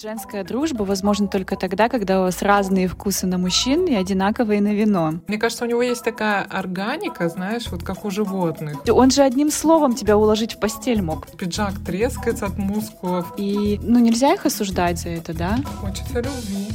Женская 0.00 0.42
дружба 0.42 0.82
возможна 0.82 1.28
только 1.28 1.56
тогда, 1.56 1.88
когда 1.88 2.20
у 2.20 2.22
вас 2.24 2.42
разные 2.42 2.88
вкусы 2.88 3.26
на 3.26 3.38
мужчин 3.38 3.86
и 3.86 3.94
одинаковые 3.94 4.60
на 4.60 4.74
вино. 4.74 5.20
Мне 5.28 5.38
кажется, 5.38 5.64
у 5.64 5.68
него 5.68 5.82
есть 5.82 6.02
такая 6.02 6.42
органика, 6.42 7.28
знаешь, 7.28 7.68
вот 7.70 7.84
как 7.84 8.04
у 8.04 8.10
животных. 8.10 8.82
Он 8.88 9.10
же 9.10 9.22
одним 9.22 9.50
словом 9.50 9.94
тебя 9.94 10.18
уложить 10.18 10.54
в 10.54 10.58
постель 10.58 11.00
мог. 11.00 11.28
Пиджак 11.38 11.74
трескается 11.84 12.46
от 12.46 12.58
мускулов. 12.58 13.32
И, 13.36 13.78
ну, 13.82 14.00
нельзя 14.00 14.34
их 14.34 14.44
осуждать 14.46 14.98
за 14.98 15.10
это, 15.10 15.32
да? 15.32 15.58
Хочется 15.80 16.20
любви. 16.20 16.68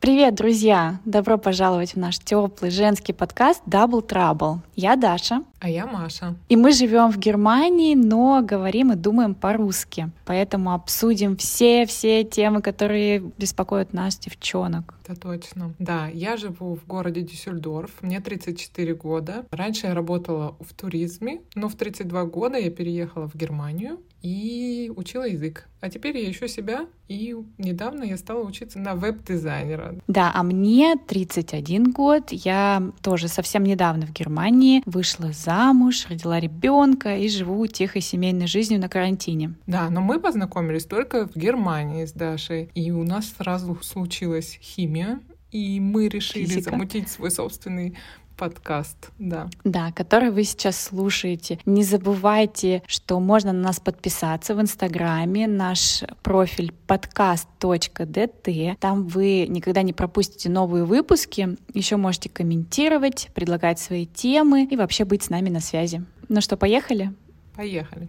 Привет, 0.00 0.34
друзья! 0.34 0.98
Добро 1.04 1.36
пожаловать 1.36 1.92
в 1.92 1.96
наш 1.96 2.18
теплый 2.18 2.70
женский 2.70 3.12
подкаст 3.12 3.62
Double 3.66 4.06
Trouble. 4.06 4.60
Я 4.74 4.96
Даша. 4.96 5.42
А 5.60 5.68
я 5.68 5.86
Маша. 5.86 6.34
И 6.48 6.56
мы 6.56 6.72
живем 6.72 7.10
в 7.12 7.18
Германии, 7.18 7.94
но 7.94 8.40
говорим 8.42 8.92
и 8.92 8.96
думаем 8.96 9.34
по-русски. 9.34 10.10
Поэтому 10.24 10.72
обсудим 10.72 11.36
все-все 11.36 12.24
темы, 12.24 12.62
которые 12.62 13.20
беспокоят 13.36 13.92
нас, 13.92 14.18
девчонок. 14.18 14.94
Это 15.04 15.20
точно. 15.20 15.74
Да, 15.78 16.08
я 16.08 16.38
живу 16.38 16.76
в 16.76 16.86
городе 16.86 17.20
Дюссельдорф, 17.20 17.90
мне 18.00 18.20
34 18.20 18.94
года. 18.94 19.44
Раньше 19.50 19.88
я 19.88 19.94
работала 19.94 20.56
в 20.60 20.72
туризме, 20.72 21.42
но 21.54 21.68
в 21.68 21.74
32 21.74 22.24
года 22.24 22.56
я 22.56 22.70
переехала 22.70 23.28
в 23.28 23.34
Германию 23.34 23.98
и 24.22 24.92
учила 24.96 25.26
язык. 25.26 25.66
А 25.80 25.88
теперь 25.88 26.18
я 26.18 26.30
ищу 26.30 26.46
себя, 26.46 26.86
и 27.08 27.34
недавно 27.56 28.04
я 28.04 28.18
стала 28.18 28.44
учиться 28.44 28.78
на 28.78 28.94
веб-дизайнера. 28.94 29.96
Да, 30.06 30.30
а 30.34 30.42
мне 30.42 30.96
31 30.96 31.90
год, 31.90 32.30
я 32.30 32.82
тоже 33.02 33.28
совсем 33.28 33.64
недавно 33.64 34.06
в 34.06 34.12
Германии 34.12 34.82
вышла 34.84 35.32
замуж, 35.50 36.06
родила 36.08 36.38
ребенка 36.38 37.16
и 37.16 37.28
живу 37.28 37.66
тихой 37.66 38.02
семейной 38.02 38.46
жизнью 38.46 38.78
на 38.80 38.88
карантине. 38.88 39.54
Да, 39.66 39.90
но 39.90 40.00
мы 40.00 40.20
познакомились 40.20 40.84
только 40.84 41.26
в 41.26 41.34
Германии 41.34 42.04
с 42.04 42.12
Дашей, 42.12 42.70
и 42.74 42.92
у 42.92 43.02
нас 43.02 43.34
сразу 43.36 43.76
случилась 43.82 44.58
химия, 44.62 45.18
и 45.50 45.80
мы 45.80 46.08
решили 46.08 46.44
Физика. 46.44 46.70
замутить 46.70 47.08
свой 47.08 47.32
собственный 47.32 47.96
подкаст, 48.40 49.10
да. 49.18 49.50
Да, 49.64 49.92
который 49.92 50.30
вы 50.30 50.44
сейчас 50.44 50.80
слушаете. 50.80 51.58
Не 51.66 51.84
забывайте, 51.84 52.82
что 52.86 53.20
можно 53.20 53.52
на 53.52 53.60
нас 53.64 53.80
подписаться 53.80 54.54
в 54.54 54.60
Инстаграме. 54.62 55.46
Наш 55.46 56.04
профиль 56.22 56.72
podcast.dt. 56.88 58.78
Там 58.80 59.06
вы 59.08 59.46
никогда 59.46 59.82
не 59.82 59.92
пропустите 59.92 60.48
новые 60.48 60.84
выпуски. 60.84 61.58
Еще 61.74 61.96
можете 61.96 62.30
комментировать, 62.30 63.28
предлагать 63.34 63.78
свои 63.78 64.06
темы 64.06 64.64
и 64.64 64.74
вообще 64.74 65.04
быть 65.04 65.22
с 65.22 65.28
нами 65.28 65.50
на 65.50 65.60
связи. 65.60 66.02
Ну 66.30 66.40
что, 66.40 66.56
поехали? 66.56 67.12
Поехали. 67.54 68.08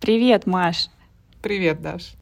Привет, 0.00 0.44
Маш. 0.44 0.90
Привет, 1.40 1.80
Даш. 1.80 2.12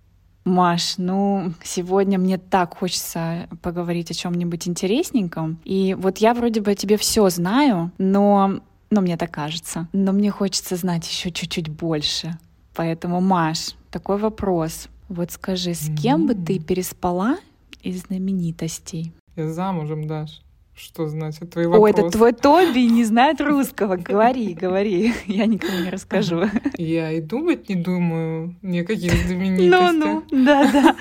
Маш, 0.44 0.96
ну, 0.96 1.52
сегодня 1.62 2.18
мне 2.18 2.38
так 2.38 2.76
хочется 2.78 3.48
поговорить 3.62 4.10
о 4.10 4.14
чем-нибудь 4.14 4.68
интересненьком. 4.68 5.58
И 5.64 5.94
вот 5.98 6.18
я 6.18 6.34
вроде 6.34 6.60
бы 6.60 6.70
о 6.70 6.74
тебе 6.74 6.96
все 6.96 7.28
знаю, 7.28 7.92
но, 7.98 8.60
но 8.90 9.00
мне 9.00 9.16
так 9.16 9.30
кажется. 9.30 9.88
Но 9.92 10.12
мне 10.12 10.30
хочется 10.30 10.76
знать 10.76 11.08
еще 11.08 11.30
чуть-чуть 11.30 11.68
больше. 11.68 12.38
Поэтому, 12.74 13.20
Маш, 13.20 13.74
такой 13.90 14.18
вопрос. 14.18 14.88
Вот 15.08 15.30
скажи, 15.30 15.74
с 15.74 15.90
кем 16.00 16.26
бы 16.26 16.34
ты 16.34 16.58
переспала 16.58 17.36
из 17.82 18.02
знаменитостей? 18.02 19.12
Я 19.36 19.48
замужем, 19.48 20.06
Даш. 20.06 20.40
Что 20.82 21.06
значит 21.08 21.50
твои 21.50 21.66
Ой, 21.66 21.78
вопросы? 21.92 22.06
это 22.08 22.10
твой 22.16 22.32
Тоби 22.32 22.88
не 22.88 23.04
знает 23.04 23.38
русского. 23.42 23.96
Говори, 23.96 24.54
говори. 24.54 25.12
Я 25.26 25.44
никому 25.44 25.78
не 25.84 25.90
расскажу. 25.90 26.44
Я 26.78 27.12
и 27.12 27.20
думать 27.20 27.68
не 27.68 27.74
думаю 27.74 28.56
ни 28.62 28.78
о 28.78 28.84
каких 28.84 29.12
знаменитостях. 29.26 29.92
Ну-ну, 29.92 30.22
да-да. 30.44 30.96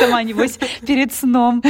Сама, 0.00 0.24
небось, 0.24 0.58
перед 0.84 1.12
сном 1.14 1.62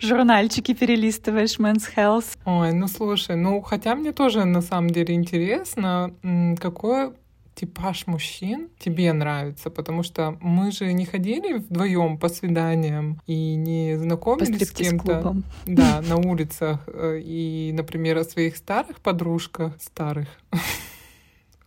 журнальчики 0.00 0.72
перелистываешь 0.72 1.58
Men's 1.58 1.84
Health. 1.94 2.36
Ой, 2.46 2.72
ну 2.72 2.88
слушай, 2.88 3.36
ну 3.36 3.60
хотя 3.60 3.94
мне 3.94 4.12
тоже 4.12 4.44
на 4.46 4.62
самом 4.62 4.88
деле 4.90 5.14
интересно, 5.14 6.14
м, 6.22 6.56
какой 6.56 7.12
типаж 7.54 8.06
мужчин 8.06 8.68
тебе 8.78 9.12
нравится, 9.12 9.70
потому 9.70 10.02
что 10.02 10.36
мы 10.40 10.72
же 10.72 10.92
не 10.92 11.04
ходили 11.04 11.58
вдвоем 11.58 12.18
по 12.18 12.28
свиданиям 12.28 13.20
и 13.26 13.54
не 13.54 13.96
знакомились 13.98 14.68
с 14.68 14.70
кем-то 14.70 15.36
да, 15.66 16.00
на 16.02 16.16
улицах. 16.16 16.80
э, 16.86 17.20
И, 17.22 17.72
например, 17.74 18.18
о 18.18 18.24
своих 18.24 18.56
старых 18.56 19.00
подружках, 19.00 19.74
старых, 19.80 20.28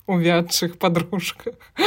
увядших 0.06 0.78
подружках. 0.78 1.56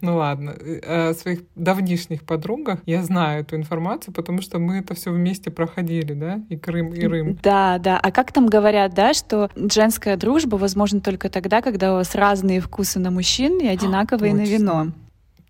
Ну 0.00 0.16
ладно, 0.16 0.50
э, 0.50 1.10
о 1.10 1.14
своих 1.14 1.40
давнишних 1.56 2.22
подругах 2.22 2.80
я 2.86 3.02
знаю 3.02 3.42
эту 3.42 3.56
информацию, 3.56 4.14
потому 4.14 4.40
что 4.40 4.58
мы 4.58 4.78
это 4.78 4.94
все 4.94 5.10
вместе 5.10 5.50
проходили, 5.50 6.12
да, 6.14 6.40
и 6.48 6.56
Крым, 6.56 6.92
и 6.92 7.04
Рым. 7.04 7.38
Да, 7.42 7.78
да. 7.78 7.98
А 7.98 8.10
как 8.12 8.32
там 8.32 8.46
говорят, 8.46 8.94
да, 8.94 9.12
что 9.14 9.50
женская 9.56 10.16
дружба 10.16 10.56
возможна 10.56 11.00
только 11.00 11.28
тогда, 11.28 11.62
когда 11.62 11.92
у 11.92 11.96
вас 11.96 12.14
разные 12.14 12.60
вкусы 12.60 12.98
на 12.98 13.10
мужчин 13.10 13.58
и 13.60 13.66
одинаковые 13.66 14.34
на 14.34 14.40
точно. 14.40 14.54
вино. 14.54 14.86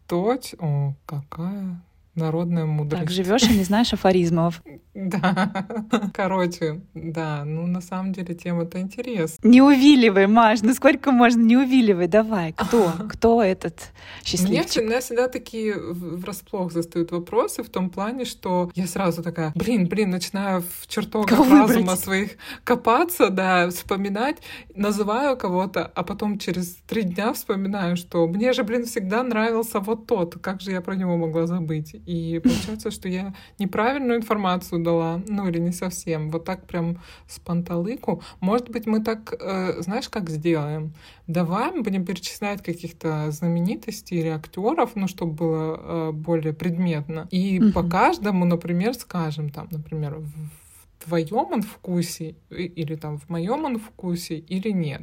Точь, 0.07 0.55
о, 0.59 0.95
какая 1.07 1.83
народная 2.15 2.67
мудрость. 2.67 3.03
Так 3.03 3.11
живешь 3.11 3.43
и 3.45 3.57
не 3.57 3.65
знаешь 3.65 3.93
афоризмов. 3.93 4.63
Да. 4.95 5.67
Короче, 6.15 6.83
да, 6.93 7.45
ну 7.47 7.67
на 7.67 7.81
самом 7.81 8.13
деле 8.13 8.35
тема-то 8.35 8.79
интересная. 8.79 9.51
Не 9.51 9.63
увиливай, 9.63 10.27
Маш, 10.27 10.61
ну 10.63 10.75
сколько 10.75 11.13
можно 11.13 11.41
не 11.41 11.57
увиливай, 11.57 12.09
давай. 12.09 12.53
Кто? 12.53 12.93
Кто 13.09 13.43
этот 13.43 13.79
Меня 13.79 14.25
счастливчик? 14.25 14.71
всегда, 14.71 15.01
всегда 15.01 15.29
такие 15.29 15.75
врасплох 15.79 16.73
застают 16.73 17.11
вопросы 17.11 17.63
в 17.63 17.71
том 17.71 17.89
плане, 17.89 18.25
что 18.27 18.71
я 18.75 18.87
сразу 18.87 19.23
такая, 19.23 19.53
блин, 19.55 19.87
блин, 19.89 20.11
начинаю 20.11 20.63
в 20.63 20.87
чертогах 20.87 21.31
Кого 21.39 21.45
разума 21.45 21.67
выбрать? 21.81 22.01
своих 22.01 22.31
копаться, 22.65 23.31
да, 23.31 23.71
вспоминать, 23.71 24.37
называю 24.75 25.37
кого-то, 25.39 25.87
а 25.87 26.03
потом 26.03 26.39
через 26.39 26.77
три 26.87 27.03
дня 27.03 27.33
вспоминаю, 27.33 27.97
что 27.97 28.27
мне 28.27 28.53
же, 28.53 28.63
блин, 28.63 28.85
всегда 28.85 29.23
нравился 29.23 29.81
вот 29.81 30.07
тот, 30.07 30.39
как 30.39 30.61
же 30.61 30.73
я 30.73 30.83
про 30.83 30.95
него 30.97 31.17
могла 31.17 31.47
забыть? 31.47 31.95
И 31.95 32.41
получается, 32.43 32.91
что 32.91 33.09
я 33.09 33.35
неправильную 33.59 34.19
информацию 34.19 34.82
дала, 34.83 35.21
ну 35.29 35.49
или 35.49 35.59
не 35.59 35.73
совсем, 35.73 36.31
вот 36.31 36.45
так 36.45 36.67
прям 36.67 36.99
с 37.27 37.39
панталыку. 37.39 38.23
Может 38.41 38.71
быть, 38.71 38.87
мы 38.87 39.03
так, 39.03 39.35
э, 39.41 39.81
знаешь, 39.83 40.09
как 40.09 40.31
сделаем? 40.31 40.93
Давай 41.27 41.71
мы 41.73 41.83
будем 41.83 42.05
перечислять 42.05 42.63
каких-то 42.63 43.31
знаменитостей 43.31 44.19
или 44.21 44.29
актеров, 44.29 44.91
ну, 44.97 45.09
чтобы 45.09 45.33
было 45.33 45.81
э, 46.09 46.13
более 46.13 46.53
предметно. 46.53 47.27
И 47.31 47.61
Мгм. 47.61 47.73
по 47.73 47.83
каждому, 47.83 48.45
например, 48.45 48.95
скажем, 48.95 49.51
там, 49.51 49.69
например, 49.71 50.17
в 50.19 51.05
твоем 51.05 51.47
он 51.53 51.63
вкусе 51.63 52.35
или 52.51 52.95
там 52.97 53.19
в 53.19 53.29
моем 53.29 53.65
он 53.65 53.79
вкусе 53.79 54.37
или 54.39 54.71
нет. 54.71 55.03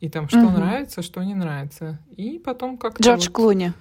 И 0.00 0.08
там 0.08 0.28
что 0.28 0.40
Мгм. 0.40 0.54
нравится, 0.54 1.02
что 1.02 1.22
не 1.24 1.34
нравится. 1.34 1.98
И 2.16 2.38
потом 2.44 2.76
как-то 2.78 3.02
Джордж 3.02 3.26
вот- 3.26 3.32
Клуни. 3.34 3.72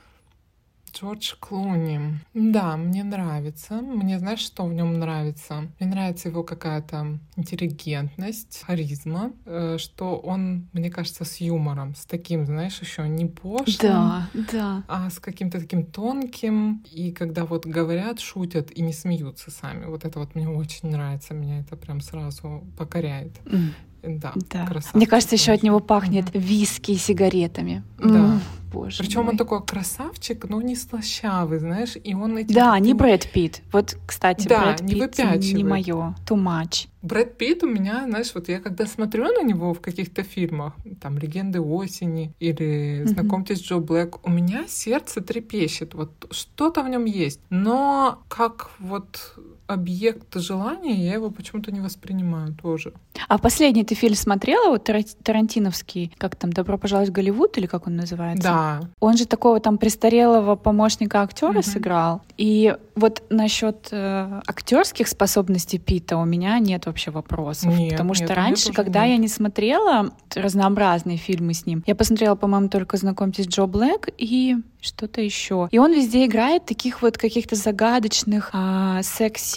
Джордж 0.95 1.33
Клуни. 1.39 1.99
Да, 2.33 2.77
мне 2.77 3.03
нравится. 3.03 3.75
Мне 3.81 4.17
знаешь, 4.17 4.39
что 4.39 4.65
в 4.65 4.73
нем 4.73 4.97
нравится? 4.97 5.67
Мне 5.79 5.89
нравится 5.89 6.29
его 6.29 6.43
какая-то 6.43 7.19
интеллигентность, 7.35 8.63
харизма, 8.65 9.33
э, 9.45 9.77
что 9.77 10.15
он, 10.17 10.69
мне 10.73 10.89
кажется, 10.89 11.25
с 11.25 11.37
юмором, 11.41 11.95
с 11.95 12.05
таким, 12.05 12.45
знаешь, 12.45 12.79
еще 12.79 13.07
не 13.09 13.25
пошлым, 13.25 13.65
Да, 13.81 14.29
да. 14.51 14.83
а 14.87 15.09
с 15.09 15.19
каким-то 15.19 15.59
таким 15.59 15.85
тонким. 15.85 16.83
И 16.91 17.11
когда 17.11 17.45
вот 17.45 17.65
говорят, 17.65 18.19
шутят 18.19 18.71
и 18.71 18.81
не 18.81 18.93
смеются 18.93 19.51
сами. 19.51 19.85
Вот 19.85 20.05
это 20.05 20.19
вот 20.19 20.33
мне 20.35 20.47
очень 20.47 20.89
нравится. 20.89 21.33
Меня 21.33 21.59
это 21.59 21.75
прям 21.75 21.99
сразу 22.01 22.63
покоряет. 22.77 23.33
М, 23.47 23.73
Да, 24.07 24.33
Да. 24.51 24.65
красавчик 24.65 24.95
Мне 24.95 25.07
кажется, 25.07 25.35
еще 25.35 25.51
от 25.51 25.63
него 25.63 25.79
пахнет 25.79 26.25
виски 26.33 26.91
и 26.91 26.95
сигаретами. 26.97 27.83
Да. 27.97 28.05
М, 28.35 28.41
Боже 28.71 28.97
Причем 29.03 29.21
мой. 29.21 29.31
он 29.31 29.37
такой 29.37 29.63
красавчик, 29.63 30.49
но 30.49 30.61
не 30.61 30.75
слащавый, 30.75 31.59
знаешь, 31.59 31.95
и 32.03 32.13
он 32.13 32.37
этим 32.37 32.53
Да, 32.53 32.77
не 32.79 32.93
Брэд 32.93 33.31
Питт. 33.31 33.61
Вот, 33.71 33.97
кстати, 34.05 34.47
Да, 34.49 34.63
Брэд 34.65 34.81
не 34.81 34.95
Питт 34.95 35.17
не 35.17 35.23
выпячивает. 35.25 35.65
мое. 35.65 36.15
Too 36.27 36.35
much. 36.35 36.87
Брэд 37.01 37.37
Питт 37.37 37.63
у 37.63 37.67
меня, 37.67 38.03
знаешь, 38.05 38.31
вот 38.35 38.49
я 38.49 38.59
когда 38.59 38.85
смотрю 38.85 39.25
на 39.31 39.43
него 39.43 39.73
в 39.73 39.79
каких-то 39.79 40.23
фильмах, 40.23 40.73
там 41.01 41.17
«Легенды 41.17 41.61
осени» 41.61 42.33
или. 42.39 43.03
«Знакомьтесь, 43.05 43.61
Джо 43.61 43.75
Блэк», 43.77 44.19
у 44.23 44.29
меня 44.29 44.65
сердце 44.67 45.21
трепещет, 45.21 45.93
вот 45.93 46.11
что-то 46.31 46.83
в 46.83 46.89
нем 46.89 47.05
есть. 47.05 47.39
Но 47.49 48.19
как 48.27 48.71
вот 48.79 49.35
объект 49.67 50.35
желания, 50.35 51.05
я 51.05 51.13
его 51.13 51.29
почему-то 51.29 51.71
не 51.71 51.79
воспринимаю 51.79 52.53
тоже. 52.53 52.93
А 53.27 53.37
последний 53.37 53.83
ты 53.83 53.95
фильм 53.95 54.15
смотрела, 54.15 54.69
вот 54.69 54.89
Тарантиновский, 55.23 56.11
как 56.17 56.35
там 56.35 56.53
«Добро 56.53 56.77
пожаловать 56.77 57.09
в 57.09 57.13
Голливуд» 57.13 57.57
или 57.57 57.65
как 57.65 57.87
он 57.87 57.95
называется? 57.95 58.43
Да. 58.43 58.81
Он 58.99 59.17
же 59.17 59.25
такого 59.25 59.59
там 59.59 59.77
престарелого 59.77 60.55
помощника 60.55 61.21
актера 61.21 61.59
угу. 61.59 61.63
сыграл. 61.63 62.21
И 62.37 62.75
вот 62.95 63.23
насчет 63.29 63.89
э, 63.91 64.41
актерских 64.45 65.07
способностей 65.07 65.79
Пита 65.79 66.17
у 66.17 66.25
меня 66.25 66.59
нет 66.59 66.85
вообще 66.85 67.11
вопросов. 67.11 67.75
Нет, 67.77 67.91
потому 67.91 68.13
нет, 68.13 68.23
что 68.23 68.35
раньше, 68.35 68.73
когда 68.73 69.01
нет. 69.01 69.11
я 69.11 69.17
не 69.17 69.27
смотрела 69.27 70.11
разнообразные 70.33 71.17
фильмы 71.17 71.53
с 71.53 71.65
ним, 71.65 71.83
я 71.87 71.95
посмотрела, 71.95 72.35
по-моему, 72.35 72.69
только 72.69 72.97
«Знакомьтесь, 72.97 73.47
Джо 73.47 73.63
Блэк» 73.63 74.13
и 74.17 74.57
что-то 74.81 75.21
еще. 75.21 75.67
И 75.71 75.79
он 75.79 75.93
везде 75.93 76.25
играет 76.25 76.65
таких 76.65 77.01
вот 77.01 77.17
каких-то 77.17 77.55
загадочных 77.55 78.51
а, 78.53 79.01
секси 79.01 79.54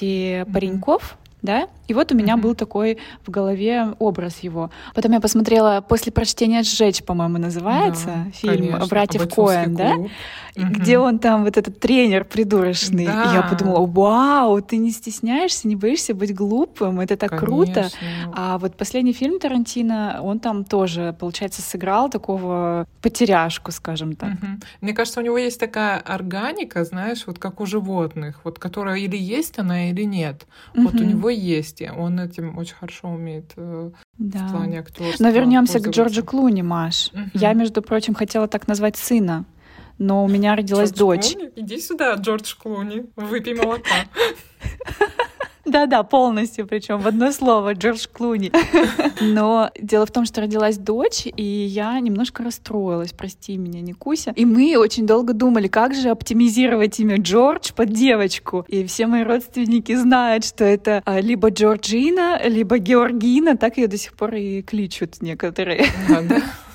пареньков, 0.52 1.16
да? 1.42 1.68
И 1.86 1.94
вот 1.94 2.12
у 2.12 2.14
меня 2.14 2.34
mm-hmm. 2.34 2.40
был 2.40 2.54
такой 2.54 2.98
в 3.26 3.30
голове 3.30 3.94
образ 3.98 4.40
его. 4.40 4.70
Потом 4.94 5.12
я 5.12 5.20
посмотрела 5.20 5.80
после 5.80 6.12
прочтения 6.12 6.62
«Сжечь», 6.62 7.02
по-моему, 7.02 7.38
называется 7.38 8.06
да, 8.06 8.30
фильм 8.32 8.72
конечно. 8.72 8.86
«Братьев 8.86 9.34
Коэн», 9.34 9.74
да? 9.74 9.94
Mm-hmm. 9.94 10.08
Где 10.70 10.98
он 10.98 11.18
там, 11.18 11.44
вот 11.44 11.56
этот 11.56 11.78
тренер 11.78 12.24
придурочный. 12.24 13.06
Да. 13.06 13.30
И 13.30 13.34
я 13.34 13.42
подумала, 13.42 13.86
вау, 13.86 14.60
ты 14.60 14.76
не 14.76 14.90
стесняешься, 14.90 15.68
не 15.68 15.76
боишься 15.76 16.14
быть 16.14 16.34
глупым, 16.34 17.00
это 17.00 17.16
так 17.16 17.30
конечно. 17.30 17.46
круто. 17.46 17.88
А 18.34 18.58
вот 18.58 18.76
последний 18.76 19.12
фильм 19.12 19.38
Тарантино, 19.38 20.18
он 20.20 20.40
там 20.40 20.64
тоже, 20.64 21.14
получается, 21.18 21.62
сыграл 21.62 22.10
такого 22.10 22.86
потеряшку, 23.02 23.70
скажем 23.70 24.16
так. 24.16 24.30
Mm-hmm. 24.30 24.64
Мне 24.80 24.92
кажется, 24.92 25.20
у 25.20 25.22
него 25.22 25.38
есть 25.38 25.60
такая 25.60 25.98
органика, 25.98 26.84
знаешь, 26.84 27.22
вот 27.26 27.38
как 27.38 27.60
у 27.60 27.66
животных, 27.66 28.40
вот 28.44 28.58
которая 28.58 28.96
или 28.96 29.16
есть 29.16 29.58
она, 29.58 29.90
или 29.90 30.02
нет. 30.02 30.46
Mm-hmm. 30.74 30.82
Вот 30.82 30.94
у 30.94 31.04
него 31.04 31.27
есть, 31.34 31.80
и 31.80 31.88
он 31.88 32.20
этим 32.20 32.56
очень 32.58 32.74
хорошо 32.74 33.08
умеет 33.08 33.52
э, 33.56 33.90
да. 34.18 34.46
в 34.46 34.52
плане 34.52 34.80
актерства. 34.80 35.22
Но 35.22 35.30
вернемся 35.30 35.80
к 35.80 35.88
Джорджу 35.88 36.24
Клуни, 36.24 36.62
Маш. 36.62 37.10
Угу. 37.12 37.22
Я, 37.34 37.52
между 37.52 37.82
прочим, 37.82 38.14
хотела 38.14 38.48
так 38.48 38.68
назвать 38.68 38.96
сына, 38.96 39.44
но 39.98 40.24
у 40.24 40.28
меня 40.28 40.56
родилась 40.56 40.90
Джордж 40.90 40.98
дочь. 41.22 41.32
Клуни? 41.34 41.50
Иди 41.56 41.80
сюда, 41.80 42.14
Джордж 42.14 42.54
Клуни, 42.56 43.06
выпей 43.16 43.54
молока. 43.54 44.06
Да-да, 45.70 46.02
полностью, 46.02 46.66
причем 46.66 46.98
в 46.98 47.06
одно 47.06 47.30
слово, 47.30 47.74
Джордж 47.74 48.06
Клуни. 48.10 48.50
Но 49.20 49.70
дело 49.78 50.06
в 50.06 50.10
том, 50.10 50.24
что 50.24 50.40
родилась 50.40 50.78
дочь, 50.78 51.26
и 51.26 51.42
я 51.42 51.98
немножко 52.00 52.42
расстроилась, 52.42 53.12
прости 53.12 53.56
меня, 53.56 53.80
не 53.80 53.92
Куся. 53.92 54.32
И 54.34 54.44
мы 54.44 54.76
очень 54.78 55.06
долго 55.06 55.32
думали, 55.34 55.68
как 55.68 55.94
же 55.94 56.08
оптимизировать 56.08 56.98
имя 57.00 57.18
Джордж 57.18 57.72
под 57.74 57.92
девочку. 57.92 58.64
И 58.68 58.84
все 58.86 59.06
мои 59.06 59.24
родственники 59.24 59.94
знают, 59.94 60.44
что 60.44 60.64
это 60.64 61.02
а, 61.04 61.20
либо 61.20 61.50
Джорджина, 61.50 62.40
либо 62.44 62.78
Георгина, 62.78 63.56
так 63.56 63.76
ее 63.76 63.88
до 63.88 63.98
сих 63.98 64.14
пор 64.14 64.34
и 64.34 64.62
кличут 64.62 65.20
некоторые. 65.20 65.86
Да, 66.08 66.22
да. 66.22 66.42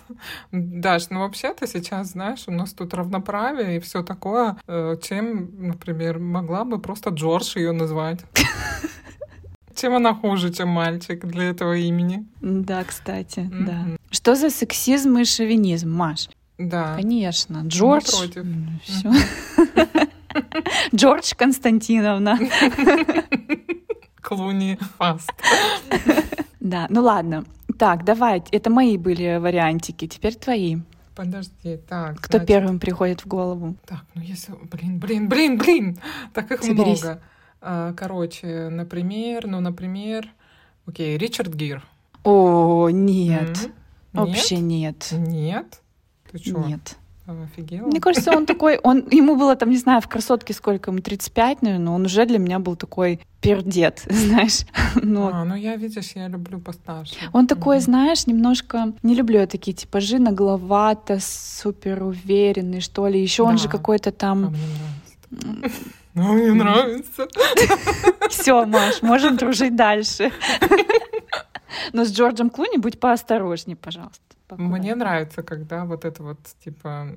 Даш, 0.51 1.09
ну 1.09 1.19
вообще-то 1.19 1.67
сейчас, 1.67 2.11
знаешь, 2.11 2.43
у 2.47 2.51
нас 2.51 2.73
тут 2.73 2.93
равноправие 2.93 3.77
и 3.77 3.79
все 3.79 4.03
такое, 4.03 4.57
э, 4.67 4.97
чем, 5.01 5.67
например, 5.67 6.19
могла 6.19 6.63
бы 6.63 6.79
просто 6.79 7.09
Джордж 7.09 7.57
ее 7.57 7.71
назвать. 7.71 8.21
Чем 9.75 9.95
она 9.95 10.13
хуже, 10.13 10.53
чем 10.53 10.69
мальчик 10.69 11.25
для 11.25 11.45
этого 11.45 11.73
имени? 11.73 12.25
Да, 12.41 12.83
кстати, 12.83 13.39
mm-hmm. 13.39 13.65
да. 13.65 13.85
Что 14.11 14.35
за 14.35 14.51
сексизм 14.51 15.17
и 15.17 15.25
шовинизм, 15.25 15.89
Маш? 15.89 16.29
Да. 16.57 16.95
Конечно. 16.95 17.63
Джордж. 17.65 18.11
Все. 18.83 19.11
Джордж 20.95 21.33
Константиновна. 21.35 22.39
Клуни 24.21 24.77
Фаст. 24.97 25.33
Да, 26.59 26.87
ну 26.89 27.01
ладно. 27.01 27.43
Так, 27.77 28.03
давай, 28.03 28.43
это 28.51 28.69
мои 28.69 28.97
были 28.97 29.37
вариантики, 29.37 30.07
теперь 30.07 30.35
твои. 30.35 30.77
Подожди, 31.15 31.77
так. 31.77 32.17
Кто 32.19 32.37
значит... 32.37 32.47
первым 32.47 32.79
приходит 32.79 33.21
в 33.21 33.27
голову? 33.27 33.75
Так, 33.85 34.05
ну 34.15 34.21
если... 34.21 34.53
Блин, 34.71 34.99
блин, 34.99 35.29
блин, 35.29 35.57
блин! 35.57 35.97
Так 36.33 36.51
их 36.51 36.63
Соберись. 36.63 37.03
много. 37.03 37.21
А, 37.61 37.93
короче, 37.93 38.69
например, 38.69 39.47
ну, 39.47 39.59
например... 39.59 40.27
Окей, 40.85 41.17
Ричард 41.17 41.53
Гир. 41.53 41.83
О, 42.23 42.89
нет. 42.89 43.49
Mm-hmm. 43.49 43.71
Вообще 44.13 44.57
нет. 44.57 45.09
Нет? 45.11 45.81
Ты 46.31 46.37
что? 46.39 46.59
Нет. 46.59 46.97
Офигела? 47.25 47.87
Мне 47.87 48.01
кажется, 48.01 48.31
он 48.31 48.45
такой, 48.45 48.77
он, 48.83 49.07
ему 49.09 49.35
было 49.37 49.55
там, 49.55 49.69
не 49.69 49.77
знаю, 49.77 50.01
в 50.01 50.07
красотке 50.07 50.53
сколько 50.53 50.91
ему, 50.91 51.01
35, 51.01 51.61
наверное, 51.61 51.85
но 51.85 51.95
он 51.95 52.05
уже 52.05 52.25
для 52.25 52.37
меня 52.37 52.59
был 52.59 52.75
такой 52.75 53.21
пердет, 53.39 54.03
знаешь. 54.09 54.65
Но... 55.01 55.29
А, 55.33 55.45
ну 55.45 55.55
я, 55.55 55.77
видишь, 55.77 56.11
я 56.15 56.27
люблю 56.27 56.59
постарше. 56.59 57.15
Он 57.31 57.47
такой, 57.47 57.77
mm-hmm. 57.77 57.81
знаешь, 57.81 58.27
немножко, 58.27 58.93
не 59.03 59.15
люблю 59.15 59.39
я 59.39 59.47
такие 59.47 59.73
типажи, 59.73 60.19
нагловато, 60.19 61.19
супер 61.21 62.03
уверенный, 62.03 62.81
что 62.81 63.07
ли. 63.07 63.21
Еще 63.21 63.43
да. 63.43 63.49
он 63.49 63.57
же 63.57 63.69
какой-то 63.69 64.11
там... 64.11 64.53
А 66.15 66.21
мне 66.21 66.53
нравится. 66.53 67.27
Все, 68.29 68.65
Маш, 68.65 69.01
можем 69.01 69.35
дружить 69.35 69.75
дальше. 69.75 70.31
Но 71.93 72.05
с 72.05 72.11
Джорджем 72.11 72.49
Клуни 72.49 72.77
будь 72.77 72.99
поосторожней, 72.99 73.75
пожалуйста. 73.75 74.21
Покуда. 74.47 74.67
Мне 74.69 74.95
нравится, 74.95 75.41
когда 75.41 75.85
вот 75.85 76.05
это 76.05 76.21
вот 76.21 76.39
типа 76.63 77.07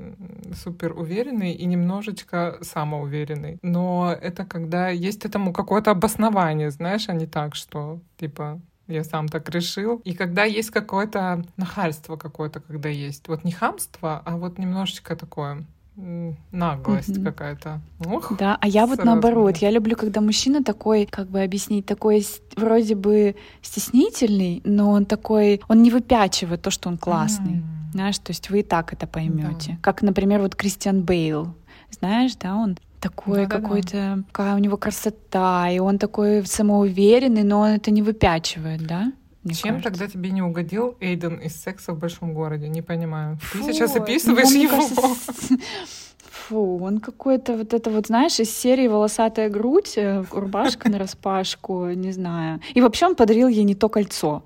супер 0.54 0.92
уверенный 0.92 1.52
и 1.52 1.66
немножечко 1.66 2.58
самоуверенный. 2.62 3.58
Но 3.62 4.16
это 4.20 4.44
когда 4.44 4.88
есть 4.88 5.24
этому 5.24 5.52
какое-то 5.52 5.90
обоснование, 5.90 6.70
знаешь, 6.70 7.08
а 7.08 7.14
не 7.14 7.26
так, 7.26 7.54
что 7.54 8.00
типа 8.16 8.60
я 8.86 9.04
сам 9.04 9.28
так 9.28 9.48
решил. 9.50 10.00
И 10.04 10.14
когда 10.14 10.44
есть 10.44 10.70
какое-то 10.70 11.44
нахальство 11.56 12.16
какое-то, 12.16 12.60
когда 12.60 12.88
есть. 12.88 13.28
Вот 13.28 13.44
не 13.44 13.52
хамство, 13.52 14.22
а 14.24 14.36
вот 14.36 14.58
немножечко 14.58 15.16
такое 15.16 15.64
наглость 15.96 17.08
mm-hmm. 17.08 17.24
какая-то. 17.24 17.80
Ух, 18.04 18.32
да, 18.38 18.58
а 18.60 18.68
я 18.68 18.86
вот 18.86 19.04
наоборот, 19.04 19.56
я 19.58 19.70
люблю, 19.70 19.96
когда 19.96 20.20
мужчина 20.20 20.62
такой, 20.62 21.06
как 21.06 21.28
бы 21.28 21.42
объяснить, 21.42 21.86
такой 21.86 22.26
вроде 22.56 22.94
бы 22.94 23.34
стеснительный, 23.62 24.60
но 24.64 24.90
он 24.90 25.06
такой, 25.06 25.62
он 25.68 25.82
не 25.82 25.90
выпячивает 25.90 26.62
то, 26.62 26.70
что 26.70 26.88
он 26.88 26.98
классный. 26.98 27.56
Mm-hmm. 27.56 27.92
Знаешь, 27.92 28.18
то 28.18 28.30
есть 28.30 28.50
вы 28.50 28.60
и 28.60 28.62
так 28.62 28.92
это 28.92 29.06
поймете. 29.06 29.72
Да. 29.72 29.78
Как, 29.80 30.02
например, 30.02 30.42
вот 30.42 30.54
Кристиан 30.54 31.02
Бейл. 31.02 31.54
Знаешь, 31.90 32.36
да, 32.36 32.54
он 32.56 32.76
такой 33.00 33.46
да, 33.46 33.56
какой-то, 33.56 34.16
да. 34.16 34.22
какая 34.32 34.54
у 34.54 34.58
него 34.58 34.76
красота, 34.76 35.70
и 35.70 35.78
он 35.78 35.98
такой 35.98 36.44
самоуверенный, 36.44 37.42
но 37.42 37.60
он 37.60 37.68
это 37.70 37.90
не 37.90 38.02
выпячивает, 38.02 38.86
да? 38.86 39.12
Мне 39.46 39.54
Чем 39.54 39.74
кажется. 39.76 39.90
тогда 39.90 40.12
тебе 40.12 40.30
не 40.32 40.42
угодил 40.42 40.96
Эйден 40.98 41.36
из 41.36 41.54
секса 41.54 41.92
в 41.92 41.98
большом 41.98 42.34
городе? 42.34 42.68
Не 42.68 42.82
понимаю. 42.82 43.38
Фу, 43.40 43.64
Ты 43.64 43.72
сейчас 43.72 43.94
описываешь 43.94 44.50
ну, 44.50 44.60
его. 44.60 44.76
Кажется, 44.76 45.56
фу, 46.30 46.78
он 46.82 46.98
какой-то 46.98 47.56
вот 47.56 47.72
это 47.72 47.90
вот, 47.90 48.08
знаешь, 48.08 48.40
из 48.40 48.50
серии 48.50 48.88
«Волосатая 48.88 49.48
грудь», 49.48 49.92
э, 49.98 50.24
рубашка 50.32 50.88
на 50.88 50.98
распашку, 50.98 51.86
не 51.90 52.10
знаю. 52.10 52.60
И 52.74 52.80
вообще 52.80 53.06
он 53.06 53.14
подарил 53.14 53.46
ей 53.46 53.62
не 53.62 53.76
то 53.76 53.88
кольцо. 53.88 54.42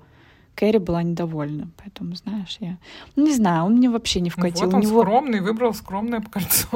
Кэрри 0.53 0.77
была 0.77 1.01
недовольна, 1.01 1.71
поэтому, 1.77 2.13
знаешь, 2.13 2.57
я... 2.59 2.77
Ну, 3.15 3.25
не 3.25 3.33
знаю, 3.33 3.65
он 3.65 3.77
мне 3.77 3.89
вообще 3.89 4.21
не 4.21 4.29
вкатил. 4.29 4.67
Вот 4.67 4.75
он 4.75 4.81
него... 4.81 5.01
скромный, 5.01 5.41
выбрал 5.41 5.73
скромное 5.73 6.21
кольцо. 6.21 6.67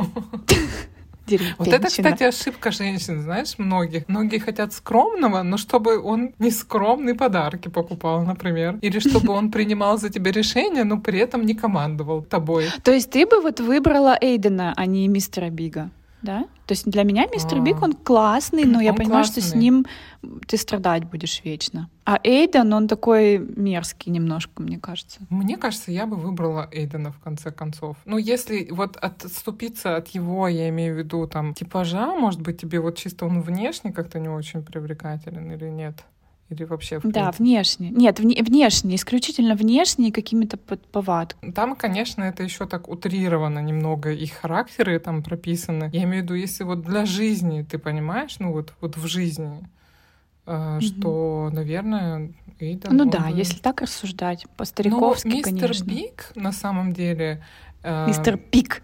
Вот 1.57 1.67
это, 1.67 1.87
кстати, 1.87 2.23
ошибка 2.23 2.71
женщин, 2.71 3.21
знаешь, 3.21 3.57
многих. 3.57 4.07
Многие 4.07 4.39
хотят 4.39 4.73
скромного, 4.73 5.43
но 5.43 5.57
чтобы 5.57 6.01
он 6.01 6.33
не 6.39 6.51
скромные 6.51 7.15
подарки 7.15 7.69
покупал, 7.69 8.23
например. 8.23 8.77
Или 8.81 8.99
чтобы 8.99 9.33
он 9.33 9.51
принимал 9.55 9.97
за 9.97 10.09
тебя 10.09 10.31
решения, 10.31 10.83
но 10.83 10.99
при 10.99 11.19
этом 11.19 11.45
не 11.45 11.55
командовал 11.55 12.21
тобой. 12.23 12.65
То 12.83 12.91
есть 12.91 13.11
ты 13.11 13.25
бы 13.25 13.41
вот 13.41 13.59
выбрала 13.59 14.17
Эйдена, 14.21 14.73
а 14.75 14.85
не 14.85 15.07
мистера 15.07 15.49
Бига? 15.49 15.89
Да? 16.25 16.45
То 16.65 16.71
есть 16.71 16.89
для 16.89 17.03
меня 17.03 17.27
мистер 17.31 17.61
Биг, 17.61 17.81
он 17.81 17.93
классный, 17.93 18.65
но 18.65 18.81
я 18.81 18.93
понимаю, 18.93 19.23
классный. 19.23 19.41
что 19.41 19.51
с 19.51 19.55
ним 19.55 19.85
ты 20.47 20.57
страдать 20.57 21.05
будешь 21.05 21.41
вечно. 21.43 21.89
А 22.05 22.19
Эйден, 22.23 22.73
он 22.73 22.87
такой 22.87 23.37
мерзкий 23.37 24.11
немножко, 24.11 24.61
мне 24.61 24.79
кажется. 24.79 25.19
Мне 25.29 25.57
кажется, 25.57 25.91
я 25.91 26.05
бы 26.05 26.15
выбрала 26.17 26.67
Эйдена 26.71 27.11
в 27.11 27.19
конце 27.19 27.51
концов. 27.51 27.97
Ну, 28.05 28.17
если 28.17 28.67
вот 28.71 28.97
отступиться 28.97 29.95
от 29.95 30.07
его, 30.09 30.47
я 30.47 30.69
имею 30.69 30.95
в 30.95 30.97
виду, 30.97 31.27
там, 31.27 31.53
типажа, 31.53 32.07
может 32.07 32.41
быть, 32.41 32.59
тебе 32.59 32.79
вот 32.79 32.97
чисто 32.97 33.25
он 33.25 33.41
внешне 33.41 33.93
как-то 33.93 34.19
не 34.19 34.29
очень 34.29 34.63
привлекателен 34.63 35.51
или 35.51 35.69
нет? 35.69 36.03
Или 36.49 36.63
вообще? 36.63 36.99
Да, 37.03 37.31
внешне. 37.31 37.89
Нет, 37.89 38.19
вне, 38.19 38.41
внешне, 38.43 38.95
исключительно 38.95 39.55
внешне 39.55 40.11
какими-то 40.11 40.57
повадками. 40.57 41.51
Там, 41.51 41.75
конечно, 41.75 42.23
это 42.23 42.43
еще 42.43 42.67
так 42.67 42.87
утрировано 42.87 43.59
немного, 43.59 44.11
их 44.11 44.33
характеры 44.33 44.99
там 44.99 45.23
прописаны. 45.23 45.89
Я 45.91 46.03
имею 46.03 46.21
в 46.21 46.25
виду, 46.25 46.33
если 46.35 46.63
вот 46.63 46.81
для 46.81 47.05
жизни, 47.05 47.63
ты 47.63 47.79
понимаешь, 47.79 48.35
ну 48.37 48.51
вот, 48.51 48.73
вот 48.79 48.95
в 48.95 49.07
жизни, 49.07 49.67
mm-hmm. 50.45 50.81
что, 50.81 51.49
наверное, 51.51 52.31
Эйден... 52.59 52.95
Ну 52.95 53.05
да, 53.05 53.29
бы... 53.29 53.37
если 53.37 53.57
так 53.57 53.81
рассуждать, 53.81 54.45
по-стариковски, 54.55 55.27
Но 55.27 55.33
мистер 55.33 55.59
конечно. 55.59 55.85
Биг, 55.85 56.31
на 56.35 56.51
самом 56.51 56.93
деле... 56.93 57.43
Э... 57.81 58.07
Мистер 58.07 58.37
Пик. 58.37 58.83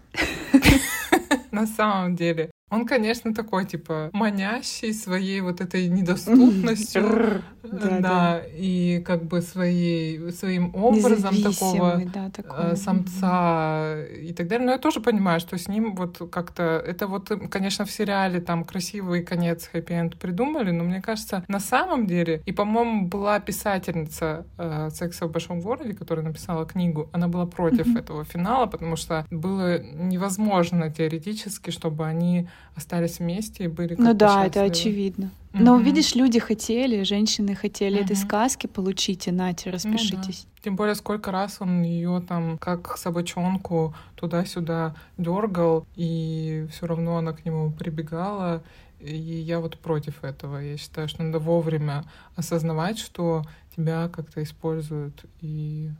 На 1.52 1.66
самом 1.66 2.16
деле, 2.16 2.50
Он, 2.72 2.86
конечно, 2.86 3.34
такой, 3.34 3.66
типа, 3.66 4.08
манящий 4.14 4.94
своей 4.94 5.42
вот 5.42 5.60
этой 5.60 5.88
недоступностью. 5.88 7.42
Да, 7.62 8.42
и 8.52 9.02
как 9.06 9.24
бы 9.24 9.40
своей, 9.40 10.32
своим 10.32 10.74
образом 10.74 11.34
такого 11.42 12.02
э, 12.02 12.76
самца 12.76 14.04
и 14.04 14.32
так 14.32 14.48
далее. 14.48 14.66
Но 14.66 14.72
я 14.72 14.78
тоже 14.78 15.00
понимаю, 15.00 15.38
что 15.38 15.56
с 15.56 15.68
ним 15.68 15.94
вот 15.94 16.30
как-то... 16.30 16.62
Это 16.84 17.06
вот, 17.06 17.30
конечно, 17.50 17.84
в 17.84 17.90
сериале 17.90 18.40
там 18.40 18.64
красивый 18.64 19.22
конец 19.22 19.68
хэппи-энд 19.72 20.16
придумали, 20.18 20.70
но 20.70 20.84
мне 20.84 21.00
кажется, 21.00 21.44
на 21.48 21.60
самом 21.60 22.06
деле... 22.06 22.42
И, 22.46 22.52
по-моему, 22.52 23.06
была 23.06 23.38
писательница 23.38 24.44
э, 24.58 24.88
«Секса 24.90 25.26
в 25.26 25.30
большом 25.30 25.60
городе», 25.60 25.94
которая 25.94 26.24
написала 26.24 26.66
книгу, 26.66 27.08
она 27.12 27.28
была 27.28 27.46
против 27.46 27.94
этого 27.96 28.24
финала, 28.24 28.66
потому 28.66 28.96
что 28.96 29.26
было 29.30 29.78
невозможно 29.78 30.90
теоретически, 30.90 31.70
чтобы 31.70 32.06
они 32.06 32.48
остались 32.74 33.18
вместе 33.18 33.64
и 33.64 33.68
были 33.68 33.94
Ну 33.98 34.14
да, 34.14 34.28
счастливы. 34.28 34.46
это 34.46 34.62
очевидно. 34.62 35.30
Но 35.52 35.78
mm-hmm. 35.78 35.84
видишь, 35.84 36.14
люди 36.14 36.38
хотели, 36.38 37.02
женщины 37.02 37.54
хотели 37.54 38.00
mm-hmm. 38.00 38.04
этой 38.04 38.16
сказки, 38.16 38.66
получите, 38.66 39.32
нате, 39.32 39.70
распишитесь. 39.70 40.44
Ну, 40.44 40.50
да. 40.54 40.62
Тем 40.62 40.76
более, 40.76 40.94
сколько 40.94 41.30
раз 41.30 41.58
он 41.60 41.82
ее 41.82 42.22
там, 42.26 42.56
как 42.56 42.96
собачонку, 42.96 43.94
туда-сюда 44.14 44.94
дергал, 45.18 45.86
и 45.94 46.66
все 46.70 46.86
равно 46.86 47.18
она 47.18 47.32
к 47.32 47.44
нему 47.44 47.70
прибегала. 47.70 48.62
И 49.00 49.14
я 49.14 49.60
вот 49.60 49.78
против 49.78 50.22
этого. 50.24 50.58
Я 50.58 50.76
считаю, 50.76 51.08
что 51.08 51.22
надо 51.22 51.38
вовремя 51.40 52.04
осознавать, 52.36 52.98
что 52.98 53.44
тебя 53.76 54.08
как-то 54.08 54.42
используют 54.42 55.24
и 55.40 55.90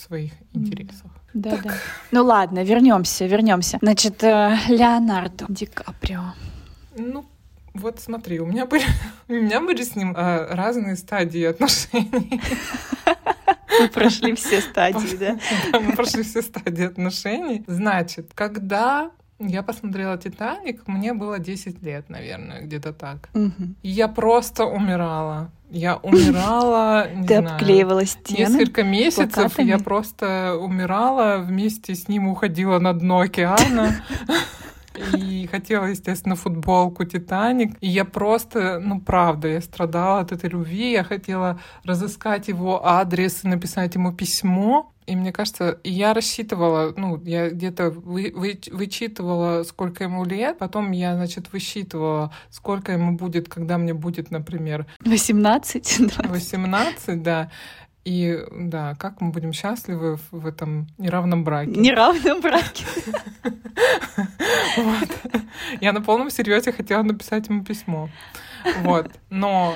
своих 0.00 0.32
интересах. 0.52 1.10
Да, 1.34 1.50
так. 1.50 1.62
да. 1.64 1.74
Ну 2.10 2.24
ладно, 2.24 2.64
вернемся, 2.64 3.26
вернемся. 3.26 3.78
Значит, 3.80 4.22
э, 4.24 4.56
Леонардо 4.68 5.46
Ди 5.48 5.66
Каприо. 5.66 6.34
Ну, 6.96 7.24
вот 7.74 8.00
смотри, 8.00 8.40
у 8.40 8.46
меня 8.46 8.66
были, 8.66 8.84
у 9.28 9.32
меня 9.32 9.60
были 9.60 9.82
с 9.82 9.94
ним 9.96 10.14
а, 10.16 10.48
разные 10.54 10.96
стадии 10.96 11.44
отношений. 11.44 12.40
Мы 13.80 13.88
прошли 13.88 14.34
все 14.34 14.60
стадии, 14.60 15.16
да? 15.16 15.38
Да, 15.72 15.80
мы 15.80 15.92
прошли 15.92 16.22
все 16.22 16.42
стадии 16.42 16.84
отношений. 16.84 17.64
Значит, 17.66 18.32
когда 18.34 19.10
я 19.40 19.62
посмотрела 19.62 20.18
«Титаник», 20.18 20.86
мне 20.86 21.14
было 21.14 21.38
10 21.38 21.82
лет, 21.82 22.08
наверное, 22.08 22.60
где-то 22.60 22.92
так. 22.92 23.30
Угу. 23.34 23.74
И 23.82 23.88
я 23.88 24.06
просто 24.08 24.64
умирала. 24.66 25.50
Я 25.70 25.96
умирала, 25.96 27.10
не 27.14 27.26
Ты 27.26 27.38
знаю, 27.38 27.54
обклеивала 27.54 28.04
стены 28.04 28.38
несколько 28.38 28.82
месяцев. 28.82 29.32
Плакатами? 29.32 29.68
Я 29.68 29.78
просто 29.78 30.56
умирала, 30.60 31.38
вместе 31.38 31.94
с 31.94 32.08
ним 32.08 32.28
уходила 32.28 32.78
на 32.78 32.92
дно 32.92 33.20
океана. 33.20 34.04
И 34.94 35.46
хотела, 35.50 35.86
естественно, 35.86 36.36
футболку 36.36 37.04
«Титаник». 37.04 37.76
И 37.80 37.88
я 37.88 38.04
просто, 38.04 38.80
ну, 38.80 39.00
правда, 39.00 39.48
я 39.48 39.60
страдала 39.60 40.20
от 40.20 40.32
этой 40.32 40.50
любви. 40.50 40.92
Я 40.92 41.04
хотела 41.04 41.60
разыскать 41.84 42.48
его 42.48 42.86
адрес 42.86 43.44
и 43.44 43.48
написать 43.48 43.94
ему 43.94 44.12
письмо. 44.12 44.92
И 45.06 45.16
мне 45.16 45.32
кажется, 45.32 45.80
я 45.82 46.14
рассчитывала, 46.14 46.94
ну, 46.96 47.20
я 47.24 47.50
где-то 47.50 47.90
вы, 47.90 48.32
вы, 48.34 48.60
вычитывала, 48.70 49.64
сколько 49.64 50.04
ему 50.04 50.24
лет, 50.24 50.58
потом 50.58 50.92
я, 50.92 51.16
значит, 51.16 51.52
высчитывала, 51.52 52.32
сколько 52.48 52.92
ему 52.92 53.16
будет, 53.16 53.48
когда 53.48 53.76
мне 53.76 53.92
будет, 53.92 54.30
например... 54.30 54.86
18? 55.04 56.14
20. 56.16 56.26
18, 56.26 57.22
да. 57.22 57.50
И 58.04 58.38
да, 58.50 58.94
как 58.94 59.20
мы 59.20 59.30
будем 59.30 59.52
счастливы 59.52 60.18
в, 60.30 60.46
этом 60.46 60.86
неравном 60.96 61.44
браке. 61.44 61.72
Неравном 61.72 62.40
браке. 62.40 62.86
Я 65.80 65.92
на 65.92 66.00
полном 66.00 66.30
серьезе 66.30 66.72
хотела 66.72 67.02
написать 67.02 67.48
ему 67.48 67.62
письмо. 67.62 68.08
Вот. 68.82 69.10
Но 69.28 69.74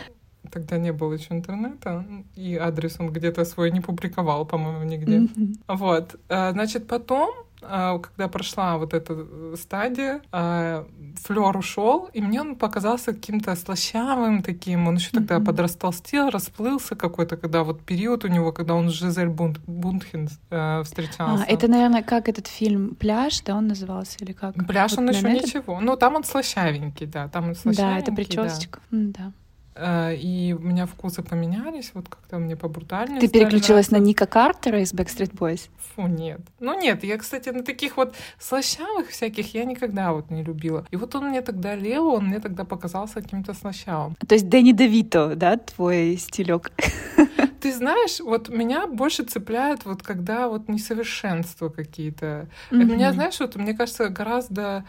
тогда 0.50 0.78
не 0.78 0.92
было 0.92 1.14
еще 1.14 1.34
интернета, 1.34 2.06
и 2.34 2.56
адрес 2.56 2.96
он 2.98 3.12
где-то 3.12 3.44
свой 3.44 3.70
не 3.70 3.80
публиковал, 3.80 4.46
по-моему, 4.46 4.84
нигде. 4.84 5.28
Вот. 5.68 6.16
А, 6.28 6.52
значит, 6.52 6.86
потом 6.86 7.34
когда 7.64 8.28
прошла 8.28 8.78
вот 8.78 8.94
эта 8.94 9.14
э, 9.16 9.54
стадия, 9.60 10.20
а, 10.32 10.86
флер 11.22 11.56
ушел, 11.56 12.08
и 12.12 12.20
мне 12.20 12.40
он 12.40 12.56
показался 12.56 13.12
каким-то 13.12 13.54
слащавым 13.56 14.42
таким. 14.42 14.88
Он 14.88 14.96
еще 14.96 15.10
тогда 15.10 15.36
mm-hmm. 15.36 15.44
подрастолстел, 15.44 16.30
расплылся 16.30 16.96
какой-то, 16.96 17.36
когда 17.36 17.62
вот 17.62 17.82
период 17.82 18.24
у 18.24 18.28
него, 18.28 18.52
когда 18.52 18.74
он 18.74 18.90
с 18.90 18.92
Жизель 18.92 19.28
Бунт, 19.28 19.58
Бунтхен 19.66 20.28
э, 20.50 20.82
встречался. 20.82 21.44
А, 21.44 21.46
это, 21.46 21.68
наверное, 21.68 22.02
как 22.02 22.28
этот 22.28 22.46
фильм 22.46 22.94
«Пляж», 22.94 23.40
да, 23.42 23.56
он 23.56 23.68
назывался, 23.68 24.18
или 24.20 24.32
как? 24.32 24.54
«Пляж» 24.66 24.92
вот 24.92 25.00
он 25.00 25.10
еще 25.10 25.28
это... 25.28 25.46
ничего. 25.46 25.80
Ну, 25.80 25.96
там 25.96 26.16
он 26.16 26.24
слащавенький, 26.24 27.06
да, 27.06 27.28
там 27.28 27.48
он 27.48 27.54
слащавенький. 27.54 27.94
Да, 27.94 27.98
это 27.98 28.12
причесочка, 28.12 28.80
да. 28.90 29.24
да. 29.24 29.32
Э, 29.74 30.14
и 30.14 30.52
у 30.52 30.60
меня 30.60 30.86
вкусы 30.86 31.22
поменялись, 31.22 31.90
вот 31.94 32.08
как-то 32.08 32.38
мне 32.38 32.56
побрутальнее. 32.56 33.20
Ты 33.20 33.28
переключилась 33.28 33.90
нравиться. 33.90 33.94
на 33.94 33.98
Ника 33.98 34.26
Картера 34.26 34.80
из 34.80 34.94
Backstreet 34.94 35.32
Boys? 35.32 35.68
Фу, 35.94 36.06
нет. 36.06 36.40
Ну 36.60 36.78
нет, 36.80 37.02
я, 37.04 37.18
кстати, 37.18 37.48
на 37.48 37.62
таких 37.62 37.96
вот 37.96 38.14
слащавых 38.38 39.10
всяких 39.10 39.54
я 39.54 39.64
никогда 39.64 40.12
вот 40.12 40.30
не 40.30 40.44
любила. 40.44 40.86
И 40.90 40.96
вот 40.96 41.14
он 41.14 41.28
мне 41.30 41.40
тогда 41.42 41.74
Лео, 41.74 42.14
он 42.14 42.26
мне 42.26 42.40
тогда 42.40 42.64
показался 42.64 43.14
каким-то 43.14 43.54
слащавым. 43.54 44.16
То 44.26 44.34
есть 44.34 44.48
Дэнни 44.48 44.72
Давито, 44.72 45.34
да, 45.34 45.56
твой 45.56 46.16
стилек? 46.18 46.70
Ты 47.60 47.72
знаешь, 47.72 48.20
вот 48.20 48.48
меня 48.50 48.86
больше 48.86 49.24
цепляет 49.24 49.84
вот 49.86 50.02
когда 50.02 50.48
вот 50.48 50.68
несовершенства 50.68 51.68
какие-то. 51.68 52.46
Mm-hmm. 52.70 52.84
Меня, 52.84 53.12
знаешь, 53.12 53.40
вот 53.40 53.56
мне 53.56 53.74
кажется, 53.74 54.08
гораздо... 54.08 54.84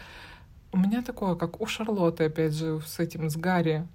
У 0.71 0.77
меня 0.77 1.01
такое, 1.01 1.35
как 1.35 1.61
у 1.61 1.65
Шарлотты, 1.65 2.25
опять 2.25 2.53
же, 2.53 2.81
с 2.85 2.99
этим, 2.99 3.29
с 3.29 3.37
Гарри. 3.37 3.87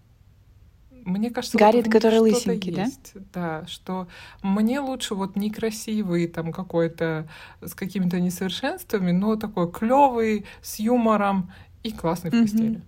Мне 1.10 1.30
кажется, 1.30 1.58
Гарри, 1.58 1.82
вот 1.82 1.92
который 1.92 2.18
лысенький, 2.20 2.72
есть, 2.74 3.12
да? 3.14 3.60
Да, 3.60 3.66
что 3.66 4.08
мне 4.42 4.80
лучше 4.80 5.14
вот 5.14 5.36
некрасивый 5.36 6.26
там 6.26 6.52
какой-то 6.52 7.28
с 7.60 7.74
какими-то 7.74 8.20
несовершенствами, 8.20 9.10
но 9.10 9.36
такой 9.36 9.70
клевый, 9.70 10.46
с 10.62 10.78
юмором 10.78 11.50
и 11.82 11.92
классный 11.92 12.30
в 12.30 12.40
постели. 12.40 12.82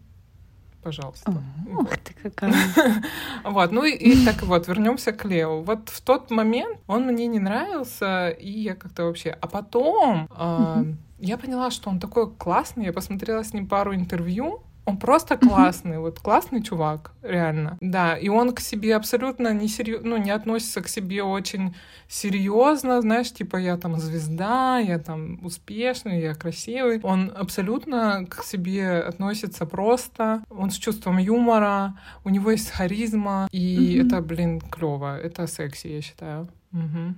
Пожалуйста. 0.83 1.33
Ух 1.69 1.89
ты 1.99 2.13
какая. 2.23 2.53
Вот, 3.45 3.71
ну 3.71 3.85
и, 3.85 3.93
и 3.93 4.25
так 4.25 4.43
вот, 4.43 4.67
вернемся 4.67 5.13
к 5.13 5.25
Лео. 5.25 5.63
Вот 5.63 5.89
в 5.89 6.01
тот 6.01 6.31
момент 6.31 6.79
он 6.89 7.07
мне 7.07 7.29
не 7.29 7.39
нравился, 7.39 8.31
и 8.31 8.51
я 8.51 8.75
как-то 8.75 9.05
вообще... 9.05 9.31
А 9.41 9.47
потом 9.47 10.29
э, 10.37 10.85
я 11.21 11.39
поняла, 11.39 11.71
что 11.71 11.89
он 11.89 12.01
такой 12.01 12.29
классный, 12.35 12.87
я 12.87 12.93
посмотрела 12.93 13.45
с 13.45 13.53
ним 13.53 13.69
пару 13.69 13.95
интервью, 13.95 14.61
он 14.85 14.97
просто 14.97 15.37
классный, 15.37 15.99
вот 15.99 16.19
классный 16.19 16.63
чувак, 16.63 17.13
реально. 17.23 17.79
Да, 17.81 18.17
и 18.17 18.29
он 18.29 18.53
к 18.53 18.61
себе 18.61 18.97
абсолютно 18.97 19.53
не 19.53 19.69
серьезно, 19.69 20.11
ну, 20.11 20.17
не 20.17 20.31
относится 20.31 20.81
к 20.81 20.89
себе 20.89 21.23
очень 21.23 21.75
серьезно, 22.09 23.01
знаешь, 23.01 23.33
типа 23.33 23.57
я 23.57 23.77
там 23.77 23.99
звезда, 23.99 24.79
я 24.79 24.99
там 24.99 25.39
успешный, 25.45 26.21
я 26.21 26.35
красивый. 26.35 27.01
Он 27.03 27.33
абсолютно 27.35 28.27
к 28.29 28.43
себе 28.43 28.99
относится 28.99 29.67
просто, 29.67 30.43
он 30.51 30.71
с 30.71 30.77
чувством 30.77 31.19
юмора, 31.19 31.95
у 32.25 32.31
него 32.31 32.51
есть 32.51 32.71
харизма, 32.71 33.49
и 33.53 34.03
это, 34.05 34.21
блин, 34.21 34.61
клево, 34.61 35.19
это 35.19 35.47
секси, 35.47 35.89
я 35.89 36.03
считаю. 36.03 36.49
Угу. 36.73 37.15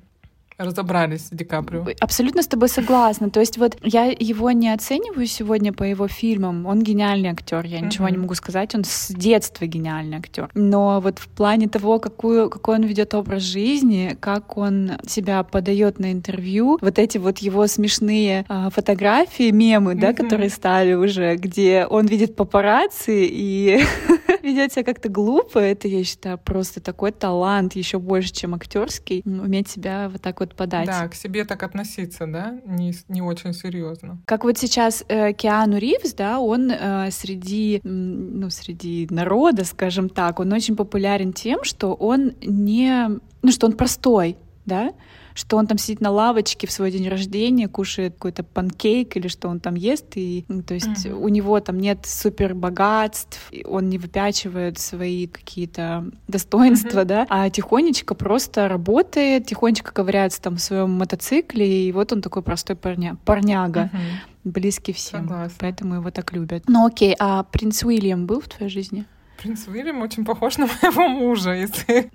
Разобрались 0.58 1.26
с 1.26 1.30
Ди 1.30 1.44
Каприо. 1.44 1.84
Абсолютно 2.00 2.42
с 2.42 2.46
тобой 2.46 2.68
согласна. 2.68 3.30
То 3.30 3.40
есть 3.40 3.58
вот 3.58 3.76
я 3.82 4.04
его 4.04 4.52
не 4.52 4.73
оцениваю 4.73 5.26
сегодня 5.26 5.73
по 5.73 5.82
его 5.82 6.06
фильмам. 6.06 6.66
Он 6.66 6.80
гениальный 6.80 7.30
актер, 7.30 7.64
я 7.64 7.80
ничего 7.80 8.08
не 8.08 8.18
могу 8.18 8.34
сказать. 8.34 8.75
Он 8.75 8.84
с 8.84 9.08
детства 9.08 9.66
гениальный 9.66 10.18
актер. 10.18 10.50
Но 10.54 11.00
вот 11.00 11.18
в 11.18 11.28
плане 11.28 11.68
того, 11.68 11.99
какую, 11.99 12.50
какой 12.50 12.76
он 12.76 12.84
ведет 12.84 13.14
образ 13.14 13.42
жизни, 13.42 14.16
как 14.20 14.56
он 14.56 14.92
себя 15.06 15.42
подает 15.42 15.99
на 15.99 16.12
интервью, 16.12 16.78
вот 16.80 16.99
эти 17.00 17.18
вот 17.18 17.38
его 17.38 17.66
смешные 17.66 18.44
э, 18.49 18.68
фотографии, 18.73 19.50
мемы, 19.50 19.96
да, 19.96 20.12
которые 20.12 20.50
стали 20.50 20.94
уже, 20.94 21.34
где 21.34 21.84
он 21.84 22.06
видит 22.06 22.37
папарацци 22.37 23.26
и 23.26 23.84
ведет 24.44 24.72
себя 24.72 24.84
как-то 24.84 25.08
глупо, 25.08 25.58
это, 25.58 25.88
я 25.88 26.04
считаю, 26.04 26.38
просто 26.38 26.80
такой 26.80 27.12
талант, 27.12 27.74
еще 27.74 27.98
больше, 27.98 28.32
чем 28.32 28.54
актерский, 28.54 29.22
уметь 29.24 29.68
себя 29.68 30.08
вот 30.10 30.22
так 30.22 30.40
вот 30.40 30.54
подать. 30.54 30.86
Да, 30.86 31.08
к 31.08 31.14
себе 31.14 31.44
так 31.44 31.62
относиться, 31.62 32.26
да, 32.26 32.58
не, 32.64 32.94
не 33.08 33.22
очень 33.22 33.52
серьезно. 33.52 34.18
Как 34.26 34.44
вот 34.44 34.58
сейчас 34.58 35.04
э, 35.08 35.32
Киану 35.32 35.78
Ривз, 35.78 36.14
да, 36.14 36.38
он 36.38 36.70
э, 36.70 37.10
среди, 37.10 37.80
ну, 37.82 38.50
среди 38.50 39.08
народа, 39.10 39.64
скажем 39.64 40.08
так, 40.08 40.40
он 40.40 40.52
очень 40.52 40.76
популярен 40.76 41.32
тем, 41.32 41.64
что 41.64 41.94
он 41.94 42.34
не, 42.42 43.08
ну, 43.42 43.50
что 43.50 43.66
он 43.66 43.72
простой, 43.72 44.36
да, 44.66 44.92
что 45.34 45.56
он 45.56 45.66
там 45.66 45.78
сидит 45.78 46.00
на 46.00 46.10
лавочке 46.10 46.66
в 46.66 46.72
свой 46.72 46.90
день 46.90 47.08
рождения, 47.08 47.68
кушает 47.68 48.14
какой-то 48.14 48.44
панкейк 48.44 49.16
или 49.16 49.28
что 49.28 49.48
он 49.48 49.60
там 49.60 49.74
ест, 49.74 50.06
и 50.14 50.44
ну, 50.48 50.62
то 50.62 50.74
есть 50.74 51.06
mm-hmm. 51.06 51.12
у 51.12 51.28
него 51.28 51.58
там 51.60 51.78
нет 51.78 52.06
супер 52.06 52.54
богатств, 52.54 53.40
он 53.64 53.88
не 53.88 53.98
выпячивает 53.98 54.78
свои 54.78 55.26
какие-то 55.26 56.04
достоинства, 56.28 57.00
mm-hmm. 57.00 57.04
да, 57.04 57.26
а 57.28 57.50
тихонечко 57.50 58.14
просто 58.14 58.68
работает, 58.68 59.46
тихонечко 59.46 59.92
ковыряется 59.92 60.40
там 60.40 60.56
в 60.56 60.60
своем 60.60 60.92
мотоцикле, 60.92 61.88
и 61.88 61.92
вот 61.92 62.12
он 62.12 62.22
такой 62.22 62.42
простой 62.42 62.76
парня, 62.76 63.16
парняга. 63.24 63.90
Mm-hmm. 63.92 64.50
близкий 64.50 64.92
всем. 64.92 65.22
Согласна. 65.22 65.56
Поэтому 65.58 65.94
его 65.96 66.10
так 66.10 66.32
любят. 66.32 66.64
Ну 66.68 66.86
окей, 66.86 67.16
а 67.18 67.42
принц 67.42 67.82
Уильям 67.82 68.26
был 68.26 68.40
в 68.40 68.48
твоей 68.48 68.70
жизни? 68.70 69.04
Принц 69.44 69.68
Уильям 69.68 70.00
очень 70.00 70.24
похож 70.24 70.56
на 70.56 70.66
моего 70.82 71.06
мужа, 71.06 71.50
если... 71.50 72.10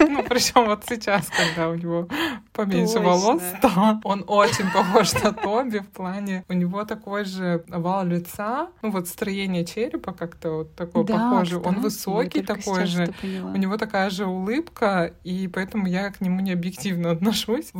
Ну, 0.00 0.24
причем 0.24 0.66
вот 0.66 0.82
сейчас, 0.88 1.28
когда 1.28 1.68
у 1.68 1.76
него 1.76 2.08
поменьше 2.52 2.98
волос 2.98 3.40
стало, 3.58 4.00
он 4.02 4.24
очень 4.26 4.68
похож 4.72 5.12
на 5.22 5.32
Тоби 5.32 5.78
в 5.78 5.88
плане... 5.88 6.44
У 6.48 6.52
него 6.52 6.84
такой 6.84 7.24
же 7.24 7.64
овал 7.70 8.04
лица, 8.04 8.70
ну 8.82 8.90
вот 8.90 9.06
строение 9.06 9.64
черепа 9.64 10.12
как-то 10.12 10.50
вот 10.50 10.74
такое 10.74 11.04
Да, 11.04 11.30
похоже. 11.30 11.60
Он 11.60 11.80
высокий 11.80 12.42
такой 12.42 12.86
же. 12.86 13.14
У 13.22 13.56
него 13.56 13.76
такая 13.76 14.10
же 14.10 14.26
улыбка, 14.26 15.14
и 15.22 15.46
поэтому 15.46 15.86
я 15.86 16.10
к 16.10 16.20
нему 16.20 16.40
не 16.40 16.52
объективно 16.52 17.10
отношусь. 17.12 17.70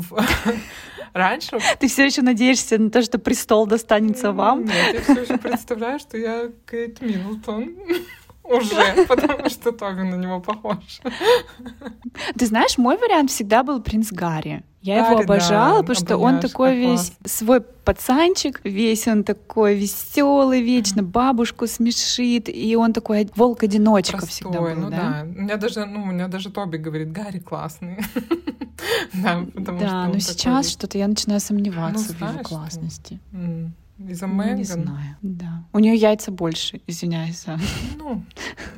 Раньше 1.12 1.58
Ты 1.80 1.88
все 1.88 2.06
еще 2.06 2.22
надеешься 2.22 2.78
на 2.78 2.90
то, 2.90 3.02
что 3.02 3.18
престол 3.18 3.66
достанется 3.66 4.30
вам? 4.30 4.64
Нет, 4.64 4.94
я 4.94 5.00
все 5.00 5.22
еще 5.22 5.36
представляю, 5.36 5.98
что 5.98 6.16
я 6.16 6.48
Кейт 6.70 7.02
Миддлтон 7.02 7.74
уже, 8.44 9.06
потому 9.08 9.48
что 9.48 9.72
Тоби 9.72 10.02
на 10.02 10.16
него 10.16 10.40
похож. 10.40 11.00
Ты 12.36 12.46
знаешь, 12.46 12.78
мой 12.78 12.96
вариант 12.96 13.30
всегда 13.30 13.62
был 13.62 13.80
принц 13.80 14.12
Гарри. 14.12 14.62
Я 14.82 14.96
его 14.96 15.16
Гарри, 15.16 15.26
да, 15.26 15.34
обожала, 15.34 15.80
потому 15.82 15.94
что 15.94 16.16
он 16.16 16.40
такой 16.40 16.76
весь 16.76 17.12
свой 17.24 17.60
пацанчик, 17.60 18.60
весь 18.64 19.06
он 19.06 19.22
такой 19.22 19.76
веселый, 19.76 20.60
вечно 20.60 21.04
бабушку 21.04 21.68
смешит, 21.68 22.48
и 22.48 22.74
он 22.74 22.92
такой 22.92 23.28
волк-одиночка 23.36 24.26
всегда 24.26 24.60
был, 24.60 24.74
ну 24.74 24.90
да? 24.90 24.96
да. 24.96 25.22
У 25.24 25.42
меня 25.42 25.56
даже, 25.56 25.86
ну, 25.86 26.02
у 26.02 26.06
меня 26.06 26.26
даже 26.26 26.50
Тоби 26.50 26.78
говорит, 26.78 27.12
Гарри 27.12 27.38
классный. 27.38 27.98
Да, 29.12 29.44
потому 29.54 29.78
что 29.78 29.88
Да, 29.88 30.06
но 30.08 30.18
сейчас 30.18 30.68
что-то 30.68 30.98
я 30.98 31.06
начинаю 31.06 31.38
сомневаться 31.38 32.14
Ну, 32.18 32.26
в 32.26 32.32
его 32.32 32.42
классности. 32.42 33.20
Из-за 33.98 34.26
Ну, 34.26 34.42
не 34.42 34.50
Меган. 34.50 34.64
знаю, 34.64 35.16
да. 35.22 35.64
У 35.72 35.78
нее 35.78 35.94
яйца 35.94 36.30
больше, 36.32 36.80
извиняюсь 36.86 37.42
за 37.44 37.58
Ну, 37.96 38.22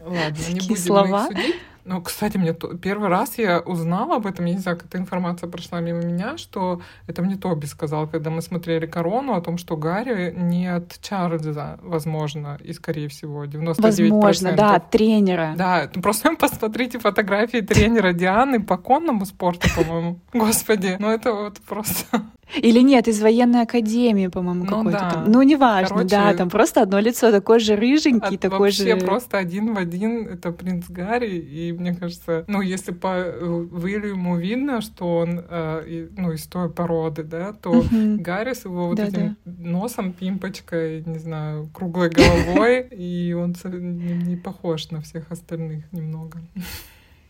ладно, 0.04 0.42
не 0.52 0.60
будем 0.60 0.76
слова. 0.76 1.26
их 1.28 1.36
судить. 1.36 1.54
Ну, 1.86 2.00
кстати, 2.00 2.38
мне 2.38 2.54
то- 2.54 2.78
первый 2.78 3.10
раз 3.10 3.36
я 3.36 3.60
узнала 3.60 4.16
об 4.16 4.24
этом, 4.26 4.46
я 4.46 4.54
не 4.54 4.58
знаю, 4.58 4.78
как 4.78 4.86
эта 4.86 4.96
информация 4.96 5.50
прошла 5.50 5.80
мимо 5.80 6.00
меня, 6.00 6.38
что 6.38 6.80
это 7.06 7.20
мне 7.20 7.36
Тоби 7.36 7.66
сказал, 7.66 8.06
когда 8.08 8.30
мы 8.30 8.40
смотрели 8.40 8.86
«Корону», 8.86 9.34
о 9.34 9.40
том, 9.42 9.58
что 9.58 9.76
Гарри 9.76 10.32
не 10.34 10.66
от 10.66 10.98
Чарльза, 11.02 11.78
возможно, 11.82 12.58
и, 12.64 12.72
скорее 12.72 13.08
всего, 13.08 13.44
99%. 13.44 14.10
Возможно, 14.10 14.52
да, 14.52 14.76
от 14.76 14.90
тренера. 14.90 15.54
Да, 15.58 15.90
ну 15.94 16.00
просто 16.00 16.34
посмотрите 16.40 16.98
фотографии 16.98 17.60
тренера 17.60 18.14
Дианы 18.14 18.62
по 18.62 18.78
конному 18.78 19.26
спорту, 19.26 19.68
по-моему. 19.76 20.18
Господи, 20.32 20.96
ну 20.98 21.10
это 21.10 21.34
вот 21.34 21.60
просто... 21.60 22.22
Или 22.56 22.80
нет, 22.80 23.08
из 23.08 23.20
военной 23.20 23.62
академии, 23.62 24.28
по-моему, 24.28 24.64
Ну 24.64 24.70
какой-то 24.70 24.98
да. 24.98 25.10
там. 25.10 25.24
Ну, 25.32 25.42
неважно, 25.42 25.96
Короче, 25.96 26.08
да, 26.10 26.34
там 26.34 26.50
просто 26.50 26.82
одно 26.82 27.00
лицо 27.00 27.30
такой 27.32 27.58
же 27.60 27.74
рыженький, 27.76 28.36
От- 28.36 28.40
такой 28.40 28.58
вообще 28.58 28.98
же... 28.98 29.06
просто 29.06 29.38
один 29.38 29.74
в 29.74 29.78
один 29.78 30.26
это 30.28 30.52
принц 30.52 30.84
Гарри, 30.88 31.36
и 31.38 31.72
мне 31.72 31.94
кажется, 31.94 32.44
ну, 32.46 32.60
если 32.60 32.92
по 32.92 33.14
э, 33.16 33.44
Уильяму 33.44 34.36
видно, 34.38 34.80
что 34.80 35.18
он, 35.18 35.40
э, 35.48 36.08
ну, 36.16 36.32
из 36.32 36.46
той 36.46 36.70
породы, 36.70 37.22
да, 37.24 37.52
то 37.52 37.72
Мгм. 37.72 38.18
Гарри 38.22 38.52
с 38.54 38.64
его 38.64 38.88
вот 38.88 38.96
Да-да. 38.96 39.08
этим 39.08 39.36
носом, 39.44 40.12
пимпочкой, 40.12 41.02
не 41.06 41.18
знаю, 41.18 41.68
круглой 41.72 42.10
головой, 42.10 42.86
и 42.90 43.32
он 43.32 43.54
не 43.64 44.36
похож 44.36 44.90
на 44.90 45.00
всех 45.00 45.30
остальных 45.30 45.84
немного. 45.92 46.40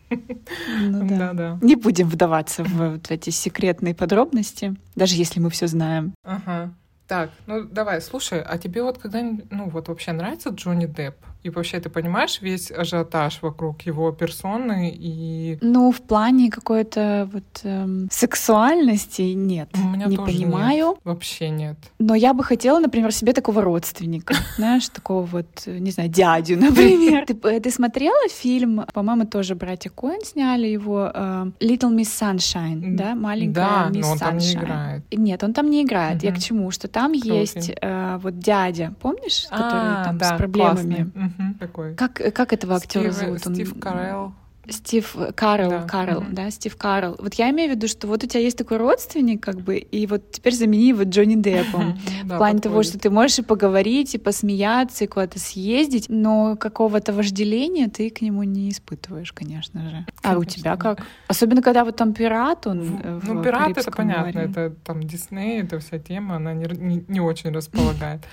Ну 0.09 1.07
да. 1.07 1.33
Да-да. 1.33 1.59
Не 1.61 1.75
будем 1.75 2.07
вдаваться 2.09 2.63
в 2.63 2.93
вот 2.93 3.11
эти 3.11 3.29
секретные 3.29 3.95
подробности, 3.95 4.75
даже 4.95 5.15
если 5.15 5.39
мы 5.39 5.49
все 5.49 5.67
знаем. 5.67 6.13
Ага. 6.23 6.73
Так, 7.07 7.29
ну 7.45 7.63
давай, 7.63 8.01
слушай, 8.01 8.41
а 8.41 8.57
тебе 8.57 8.81
вот 8.81 8.97
когда-нибудь, 8.97 9.45
ну 9.51 9.69
вот 9.69 9.87
вообще 9.87 10.11
нравится 10.11 10.49
Джонни 10.49 10.87
Депп? 10.87 11.15
И 11.43 11.49
вообще 11.51 11.79
ты 11.79 11.89
понимаешь 11.91 12.41
весь 12.41 12.71
ажиотаж 12.71 13.43
вокруг 13.43 13.83
его 13.83 14.11
персоны 14.11 14.91
и... 14.91 15.59
Ну, 15.61 15.91
в 15.91 16.01
плане 16.01 16.49
какой-то 16.49 17.29
вот 17.31 17.43
эм, 17.63 18.09
сексуальности 18.11 19.21
нет. 19.21 19.69
У 19.75 19.87
меня 19.89 20.07
не 20.07 20.17
тоже 20.17 20.31
понимаю. 20.31 20.87
нет. 20.87 20.97
Вообще 21.03 21.49
нет. 21.49 21.77
Но 21.99 22.15
я 22.15 22.33
бы 22.33 22.43
хотела, 22.43 22.79
например, 22.79 23.11
себе 23.11 23.31
такого 23.31 23.61
родственника, 23.61 24.33
знаешь, 24.57 24.89
такого 24.89 25.23
вот, 25.23 25.45
э, 25.67 25.77
не 25.77 25.91
знаю, 25.91 26.09
дядю, 26.09 26.57
например. 26.59 27.27
Ты, 27.61 27.69
смотрела 27.69 28.27
фильм, 28.29 28.83
по-моему, 28.91 29.27
тоже 29.27 29.53
братья 29.53 29.91
Коэн 29.91 30.21
сняли 30.23 30.65
его, 30.65 31.11
э, 31.13 31.51
Little 31.59 31.95
Miss 31.95 32.09
Sunshine, 32.19 32.95
да, 32.95 33.13
маленькая 33.13 33.53
Да, 33.53 33.89
Мисс 33.91 34.03
но 34.07 34.11
он 34.13 34.17
там 34.17 34.37
не 34.39 34.45
Sunshine. 34.47 34.63
играет. 34.63 35.03
Нет, 35.11 35.43
он 35.43 35.53
там 35.53 35.69
не 35.69 35.83
играет. 35.83 36.23
Я 36.23 36.33
к 36.33 36.39
чему? 36.39 36.71
Что 36.71 36.87
там 36.95 37.11
Кто 37.19 37.33
есть 37.33 37.71
э, 37.81 38.17
вот 38.21 38.39
дядя, 38.39 38.93
помнишь, 39.01 39.47
который 39.49 39.67
А, 40.01 40.03
там 40.05 40.17
да, 40.17 40.35
с 40.35 40.37
проблемами. 40.37 40.73
классный. 40.73 41.03
Мгм, 41.13 41.53
Такой. 41.59 41.95
Как, 41.95 42.13
как 42.13 42.53
этого 42.53 42.75
актера 42.77 43.11
Стив, 43.11 43.13
зовут? 43.13 43.45
Он- 43.47 43.53
Стив 43.55 43.79
Карелл. 43.81 44.33
Стив 44.69 45.15
э, 45.15 45.31
Карл, 45.33 45.69
Да, 45.69 45.81
Карл, 45.83 46.21
мгм. 46.21 46.35
да, 46.35 46.51
Стив 46.51 46.75
Карл. 46.75 47.15
Вот 47.19 47.33
я 47.35 47.49
имею 47.51 47.71
в 47.71 47.75
виду, 47.75 47.87
что 47.87 48.07
вот 48.07 48.23
у 48.23 48.27
тебя 48.27 48.41
есть 48.41 48.57
такой 48.57 48.77
родственник, 48.77 49.41
как 49.43 49.61
бы, 49.61 49.77
и 49.77 50.07
вот 50.07 50.31
теперь 50.31 50.53
замени 50.53 50.89
его 50.89 51.03
Джонни 51.03 51.35
Деппом. 51.35 51.97
В 52.23 52.37
плане 52.37 52.59
того, 52.59 52.83
что 52.83 52.97
ты 52.97 53.09
можешь 53.09 53.39
и 53.39 53.41
поговорить, 53.43 54.15
и 54.15 54.17
посмеяться, 54.17 55.03
и 55.03 55.07
куда-то 55.07 55.39
съездить, 55.39 56.05
но 56.09 56.55
какого-то 56.55 57.13
вожделения 57.13 57.87
ты 57.87 58.09
к 58.09 58.21
нему 58.21 58.43
не 58.43 58.69
испытываешь, 58.69 59.31
конечно 59.31 59.89
же. 59.89 60.05
А 60.23 60.37
у 60.37 60.43
тебя 60.43 60.75
как? 60.77 61.05
Особенно, 61.27 61.61
когда 61.61 61.85
вот 61.85 61.95
там 61.95 62.13
пират, 62.13 62.67
он 62.67 62.99
э, 63.03 63.19
Ну, 63.23 63.43
пират 63.43 63.77
это 63.77 63.91
понятно, 63.91 64.39
это 64.39 64.71
там 64.83 65.03
Дисней, 65.03 65.61
эта 65.61 65.79
вся 65.79 65.99
тема, 65.99 66.37
она 66.37 66.53
не, 66.53 67.19
очень 67.19 67.51
располагает. 67.51 68.21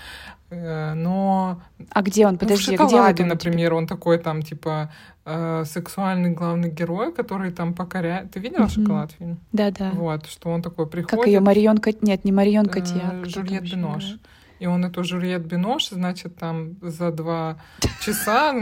Э, 0.53 0.93
Но 0.95 1.63
А 1.91 2.03
где 2.03 2.27
он? 2.27 2.33
ну, 2.33 2.37
в 2.37 2.41
Подожди, 2.41 2.77
а 2.77 2.87
где 2.87 3.23
он 3.23 3.29
например, 3.29 3.73
он 3.73 3.87
такой 3.87 4.19
там 4.19 4.43
типа 4.43 4.93
э, 5.25 5.65
сексуальный 5.67 6.31
главный 6.31 6.71
герой, 6.71 7.13
который 7.13 7.51
там 7.53 7.75
покоряет. 7.75 8.31
Ты 8.33 8.41
видела 8.41 8.63
Мгм. 8.65 8.69
шоколад 8.71 9.13
фильм? 9.13 9.39
Да-да. 9.53 9.91
Вот, 9.95 10.27
что 10.27 10.51
он 10.51 10.63
такой 10.63 10.87
приходит. 10.87 11.19
Как 11.19 11.27
ее 11.27 11.41
Марион 11.41 11.79
Кот... 11.79 12.03
Нет, 12.03 12.25
не 12.25 12.33
Марион 12.33 12.67
э, 12.67 12.69
кто 12.69 12.81
там 12.81 13.25
Жюльет 13.25 13.63
Бинош. 13.63 14.05
играет? 14.05 14.21
И 14.59 14.67
он 14.67 14.85
эту 14.85 15.03
Жюльет 15.03 15.45
Бинош, 15.45 15.89
значит, 15.91 16.37
там 16.37 16.77
за 16.83 17.11
два 17.11 17.57
часа 18.01 18.53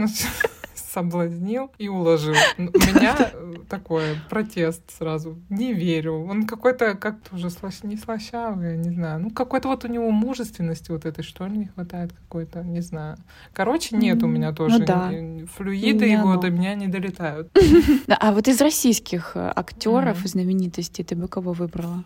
соблазнил 0.91 1.71
и 1.77 1.87
уложил. 1.87 2.35
У 2.57 2.61
меня 2.63 3.31
э, 3.33 3.53
такой 3.69 4.03
протест 4.29 4.81
сразу. 4.97 5.39
Не 5.49 5.73
верю. 5.73 6.25
Он 6.25 6.45
какой-то 6.45 6.95
как-то 6.95 7.35
уже 7.35 7.49
слащ... 7.49 7.83
не 7.83 7.97
слащавый, 7.97 8.71
я 8.71 8.75
не 8.77 8.89
знаю. 8.89 9.19
Ну, 9.21 9.29
какой-то 9.31 9.69
вот 9.69 9.85
у 9.85 9.87
него 9.87 10.11
мужественности 10.11 10.91
вот 10.91 11.05
этой, 11.05 11.23
что 11.23 11.47
ли, 11.47 11.57
не 11.57 11.65
хватает 11.67 12.11
какой-то, 12.13 12.63
не 12.63 12.81
знаю. 12.81 13.17
Короче, 13.53 13.95
нет 13.95 14.21
у 14.23 14.27
меня 14.27 14.49
ну 14.49 14.55
тоже. 14.55 14.79
да. 14.85 15.11
ни- 15.13 15.45
Флюиды 15.45 16.05
Не 16.05 16.13
его 16.13 16.31
оно. 16.31 16.41
до 16.41 16.49
меня 16.49 16.75
не 16.75 16.87
долетают. 16.87 17.49
Да, 18.07 18.17
а 18.19 18.31
вот 18.33 18.47
из 18.47 18.59
российских 18.61 19.31
актеров 19.35 20.17
Мгм. 20.17 20.25
и 20.25 20.27
знаменитостей 20.27 21.03
ты 21.03 21.15
бы 21.15 21.27
кого 21.27 21.53
выбрала? 21.53 22.03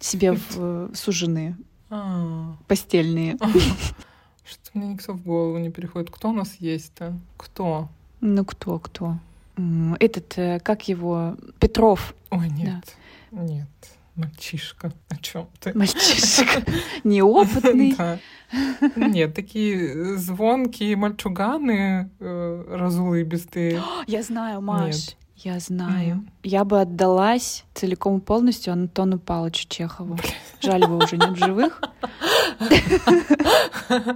Себе 0.00 0.32
в 0.32 0.56
э, 0.56 0.88
сужены 0.94 1.56
А, 1.90 2.56
постельные. 2.68 3.36
Мне 4.74 4.88
никто 4.88 5.12
в 5.12 5.22
голову 5.22 5.58
не 5.58 5.70
приходит. 5.70 6.10
Кто 6.10 6.30
у 6.30 6.32
нас 6.32 6.54
есть-то? 6.58 7.18
Кто? 7.36 7.88
Ну 8.20 8.44
кто, 8.44 8.78
кто? 8.78 9.18
Этот, 10.00 10.38
э, 10.38 10.60
как 10.60 10.88
его, 10.88 11.36
Петров, 11.60 12.14
Ой, 12.30 12.48
нет. 12.48 12.96
Нет. 13.30 13.68
Мальчишка. 14.14 14.92
О 15.08 15.16
чем 15.16 15.48
ты? 15.60 15.76
мальчишка, 15.76 16.62
неопытный. 17.04 17.94
Да. 17.96 18.18
Нет, 18.96 19.34
такие 19.34 20.16
звонкие 20.18 20.96
мальчуганы 20.96 22.10
э, 22.20 22.64
разулыбистые. 22.68 23.82
Я 24.06 24.22
знаю, 24.22 24.60
Маш, 24.60 24.94
Нет. 24.94 25.16
я 25.36 25.58
знаю. 25.60 26.16
Мгм. 26.16 26.30
Я 26.42 26.64
бы 26.64 26.80
отдалась 26.80 27.64
целиком 27.74 28.18
и 28.18 28.20
полностью 28.20 28.74
Антону 28.74 29.18
Павловичу 29.18 29.66
Чехову. 29.68 30.18
Жаль, 30.60 30.82
его 30.82 30.98
уже 30.98 31.16
нет 31.16 31.30
в 31.30 31.36
живых. 31.36 31.80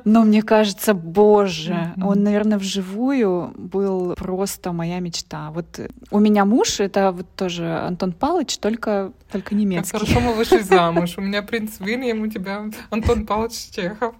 Но 0.04 0.22
мне 0.22 0.42
кажется, 0.42 0.94
боже, 0.94 1.94
он, 2.02 2.22
наверное, 2.22 2.58
вживую 2.58 3.52
был 3.56 4.14
просто 4.14 4.72
моя 4.72 5.00
мечта. 5.00 5.50
Вот 5.50 5.78
э, 5.78 5.88
у 6.10 6.18
меня 6.18 6.44
муж, 6.44 6.80
это 6.80 7.12
вот 7.12 7.26
тоже 7.36 7.66
Антон 7.78 8.12
Павлович, 8.12 8.58
только, 8.58 9.12
только 9.30 9.50
Как 9.50 9.58
немецкий. 9.58 9.98
хорошо 9.98 10.20
мы 10.20 10.34
вышли 10.34 10.60
замуж. 10.60 11.14
У 11.18 11.20
меня 11.20 11.42
принц 11.42 11.80
Уильям, 11.80 12.22
у 12.22 12.26
тебя 12.28 12.64
Антон 12.90 13.26
Павлович 13.26 13.70
Чехов. 13.72 14.14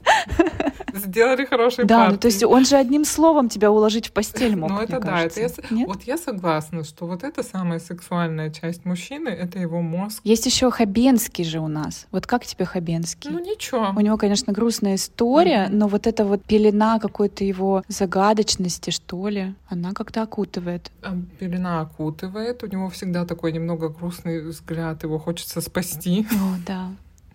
Сделали 0.95 1.45
хорошие 1.45 1.85
Да, 1.85 1.99
партии. 1.99 2.12
ну 2.12 2.19
то 2.19 2.27
есть 2.29 2.42
он 2.42 2.64
же 2.64 2.77
одним 2.77 3.05
словом 3.05 3.49
тебя 3.51 3.71
уложить 3.71 4.07
в 4.09 4.12
постель 4.12 4.57
мог, 4.57 4.71
Ну, 4.71 4.81
это 4.81 4.99
да, 4.99 5.07
кажется. 5.07 5.40
это 5.40 5.62
я 5.71 5.77
Нет? 5.77 5.88
Вот 5.88 6.03
я 6.05 6.16
согласна, 6.16 6.85
что 6.85 7.07
вот 7.07 7.23
это 7.23 7.42
самая 7.42 7.81
сексуальная 7.81 8.51
часть 8.51 8.85
мужчины, 8.87 9.29
это 9.29 9.59
его 9.59 9.83
мозг. 9.83 10.21
Есть 10.25 10.47
еще 10.47 10.71
Хабенский 10.71 11.45
же 11.45 11.61
у 11.61 11.69
нас. 11.69 12.07
Вот 12.12 12.27
как 12.27 12.47
тебе 12.47 12.64
Хабенский? 12.64 13.31
Ну 13.31 13.38
ничего. 13.38 13.92
У 13.96 14.00
него, 14.00 14.18
конечно, 14.18 14.52
грустная 14.52 14.96
история, 14.96 15.68
Мгм. 15.68 15.78
но 15.78 15.88
вот 15.88 16.06
эта 16.06 16.26
вот 16.26 16.44
пелена 16.44 16.98
какой-то 17.00 17.44
его 17.44 17.82
загадочности, 17.88 18.90
что 18.90 19.26
ли, 19.28 19.54
она 19.70 19.92
как-то 19.92 20.20
окутывает. 20.22 20.92
А, 21.02 21.16
Пелена 21.40 21.80
окутывает, 21.80 22.62
у 22.62 22.66
него 22.66 22.90
всегда 22.90 23.24
такой 23.24 23.52
немного 23.52 23.88
грустный 23.88 24.42
взгляд, 24.42 25.02
его 25.02 25.18
хочется 25.18 25.62
спасти. 25.62 26.26
О, 26.30 26.59
да. 26.66 26.90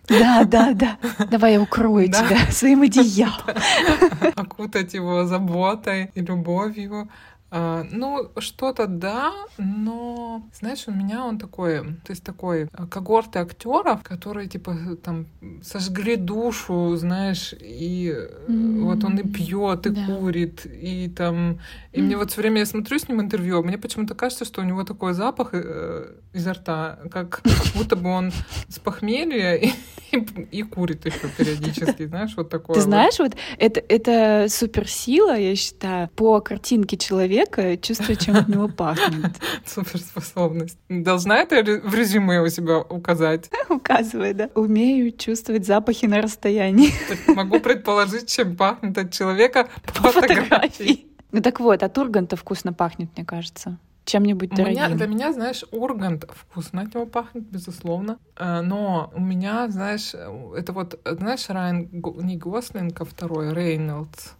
Да, 0.08 0.44
да, 0.44 0.72
да. 0.72 0.98
Давай 1.30 1.54
я 1.54 1.60
укрою 1.60 2.08
Да. 2.08 2.24
тебя 2.26 2.50
своим 2.52 2.82
одеялом. 2.82 3.32
окутать 4.36 4.94
его 4.94 5.24
заботой 5.26 6.10
и 6.14 6.20
любовью. 6.20 7.08
А, 7.54 7.84
Ну, 7.92 8.30
что-то 8.38 8.86
да, 8.86 9.30
но, 9.58 10.42
знаешь, 10.58 10.84
у 10.86 10.90
меня 10.90 11.26
он 11.26 11.38
такой, 11.38 11.80
то 11.82 12.10
есть 12.10 12.24
такой 12.24 12.68
а, 12.72 12.86
когорты 12.86 13.40
актеров, 13.40 14.02
которые, 14.02 14.48
типа, 14.48 14.74
там, 15.04 15.26
сожгли 15.62 16.16
душу, 16.16 16.96
знаешь, 16.96 17.52
и 17.60 18.10
М, 18.48 18.84
вот 18.86 19.04
он 19.04 19.18
и 19.18 19.22
пьет, 19.22 19.86
и 19.86 19.90
да. 19.90 20.06
курит, 20.06 20.64
и 20.64 21.08
там... 21.14 21.58
И 21.92 22.00
мне 22.00 22.16
вот 22.16 22.30
все 22.30 22.40
время, 22.40 22.60
я 22.60 22.66
смотрю 22.66 22.98
с 22.98 23.06
ним 23.06 23.20
интервью, 23.20 23.58
а 23.58 23.62
мне 23.62 23.76
почему-то 23.76 24.14
кажется, 24.14 24.46
что 24.46 24.62
у 24.62 24.64
него 24.64 24.84
такой 24.84 25.12
запах 25.12 25.50
э, 25.52 26.06
изо 26.32 26.54
рта, 26.54 27.00
как 27.10 27.42
будто 27.76 27.96
бы 27.96 28.08
он 28.08 28.32
с 28.68 28.78
похмелья 28.78 29.56
и, 29.56 29.68
и, 30.10 30.16
и 30.52 30.62
курит 30.62 31.04
еще 31.04 31.28
периодически, 31.36 32.06
знаешь, 32.06 32.32
вот 32.34 32.48
такое. 32.48 32.76
Ты 32.76 32.80
знаешь, 32.80 33.18
вот 33.18 33.32
это, 33.58 33.82
это 33.86 34.46
суперсила, 34.48 35.38
я 35.38 35.54
считаю, 35.54 36.08
по 36.16 36.40
картинке 36.40 36.96
человека 36.96 37.41
чувствовать, 37.80 38.20
чем 38.24 38.36
от 38.36 38.48
него 38.48 38.68
пахнет. 38.68 39.32
Суперспособность. 39.66 40.78
Должна 40.88 41.38
это 41.38 41.62
в 41.86 41.94
резюме 41.94 42.40
у 42.40 42.48
себя 42.48 42.78
указать. 42.78 43.50
Указывай, 43.68 44.34
да. 44.34 44.50
Умею 44.54 45.12
чувствовать 45.12 45.66
запахи 45.66 46.06
на 46.06 46.20
расстоянии. 46.22 46.90
Так 47.08 47.36
Могу 47.36 47.60
предположить, 47.60 48.28
чем 48.28 48.56
пахнет 48.56 48.96
от 48.98 49.12
человека 49.12 49.68
по 49.86 50.02
По 50.04 50.08
фотографии. 50.12 50.44
фотографии. 50.44 51.06
Ну 51.32 51.40
так 51.40 51.60
вот, 51.60 51.82
от 51.82 51.96
Урганта 51.98 52.36
вкусно 52.36 52.72
пахнет, 52.72 53.08
мне 53.16 53.24
кажется. 53.24 53.78
Чем-нибудь 54.04 54.50
У 54.58 54.62
меня, 54.62 54.82
дорогим. 54.88 54.96
для 54.98 55.06
меня, 55.06 55.32
знаешь, 55.32 55.64
Ургант 55.70 56.24
вкусно 56.34 56.82
от 56.82 56.92
него 56.94 57.06
пахнет, 57.06 57.44
безусловно. 57.44 58.18
Э, 58.36 58.60
Но 58.60 59.12
у 59.14 59.20
меня, 59.20 59.68
знаешь, 59.68 60.10
э, 60.12 60.54
это 60.56 60.72
вот, 60.72 61.00
э, 61.04 61.14
знаешь, 61.14 61.48
Райан, 61.48 61.88
не 61.92 62.36
Гослинг, 62.36 63.00
а 63.00 63.04
второй, 63.04 63.54
Рейнольдс. 63.54 64.32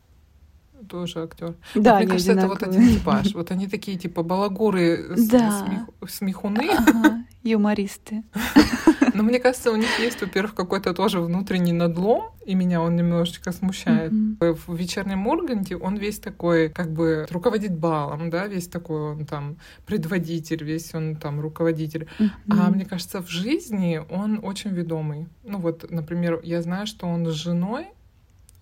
Тоже 0.89 1.23
актер. 1.23 1.55
Да, 1.75 1.95
Мне 1.97 1.99
они 2.03 2.07
кажется, 2.07 2.33
это 2.33 2.49
вот 2.49 2.63
одинаковые. 2.63 2.89
один 2.89 2.99
типаж. 2.99 3.35
Вот 3.35 3.51
они 3.51 3.67
такие, 3.69 3.99
типа, 3.99 4.23
балагуры, 4.23 5.15
Да. 5.31 5.65
смех- 5.67 6.11
смехуны. 6.11 6.69
Ага, 6.71 7.25
юмористы. 7.43 8.23
Но 9.15 9.23
мне 9.23 9.39
кажется, 9.41 9.71
у 9.73 9.77
них 9.77 9.89
есть, 10.01 10.21
во-первых, 10.23 10.55
какой-то 10.55 10.95
тоже 10.95 11.21
внутренний 11.21 11.73
надлом, 11.73 12.31
и 12.47 12.55
меня 12.55 12.81
он 12.81 12.97
немножечко 12.97 13.53
смущает. 13.53 14.11
Мгм. 14.13 14.39
В 14.41 14.75
вечернем 14.75 15.27
Урганте 15.27 15.77
он 15.77 15.97
весь 15.97 16.19
такой, 16.19 16.71
как 16.71 16.91
бы, 16.93 17.27
руководит 17.31 17.77
балом, 17.79 18.31
да, 18.31 18.47
весь 18.47 18.69
такой 18.69 19.13
он 19.13 19.27
там 19.27 19.57
предводитель, 19.87 20.65
весь 20.65 20.95
он 20.95 21.17
там 21.17 21.41
руководитель. 21.41 22.09
А 22.19 22.55
Мгм. 22.55 22.73
мне 22.75 22.85
кажется, 22.87 23.21
в 23.23 23.29
жизни 23.29 24.01
он 24.11 24.41
очень 24.43 24.71
ведомый. 24.71 25.29
Ну 25.45 25.59
вот, 25.59 25.91
например, 25.91 26.41
я 26.43 26.63
знаю, 26.63 26.87
что 26.87 27.07
он 27.07 27.27
с 27.27 27.35
женой, 27.35 27.87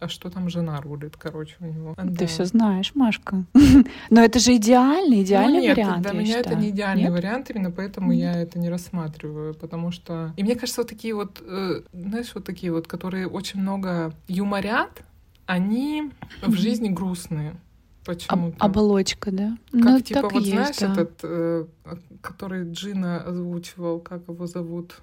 а 0.01 0.09
что 0.09 0.31
там 0.31 0.49
жена 0.49 0.81
рулит, 0.81 1.17
короче, 1.19 1.55
у 1.61 1.67
него. 1.67 1.95
Ты 1.95 2.05
Да. 2.05 2.27
все 2.27 2.47
знаешь, 2.47 2.93
Машка. 2.95 3.45
Но 4.11 4.23
это 4.23 4.39
же 4.39 4.57
идеальный, 4.57 5.23
идеальный 5.23 5.59
ну, 5.59 5.63
нет, 5.63 5.77
вариант. 5.77 6.03
для 6.03 6.13
меня 6.13 6.39
это 6.39 6.49
считаю. 6.49 6.59
не 6.63 6.71
идеальный 6.71 7.03
Нет? 7.05 7.13
вариант, 7.13 7.51
именно 7.51 7.71
поэтому 7.71 8.07
Мгм. 8.09 8.17
я 8.17 8.33
это 8.33 8.59
не 8.59 8.71
рассматриваю, 8.71 9.55
потому 9.55 9.91
что... 9.93 10.33
И 10.39 10.43
мне 10.43 10.55
кажется, 10.57 10.81
вот 10.81 10.89
такие 10.89 11.15
вот, 11.15 11.43
э, 11.47 11.83
знаешь, 11.93 12.31
вот 12.35 12.45
такие 12.45 12.73
вот, 12.73 12.87
которые 12.87 13.29
очень 13.29 13.61
много 13.61 14.15
юморят, 14.27 15.03
они 15.47 16.11
в 16.43 16.55
жизни 16.55 16.89
грустные. 16.89 17.51
Об- 17.51 18.17
Почему-то. 18.17 18.57
оболочка, 18.65 19.31
да? 19.31 19.59
Как 19.73 19.83
ну, 19.85 20.01
типа 20.01 20.29
вот 20.31 20.43
и 20.43 20.51
знаешь 20.51 20.69
есть, 20.69 20.81
да. 20.81 20.93
этот, 20.93 21.21
э, 21.23 21.67
который 22.23 22.73
Джина 22.73 23.21
озвучивал, 23.23 24.01
как 24.01 24.23
его 24.29 24.47
зовут? 24.47 24.95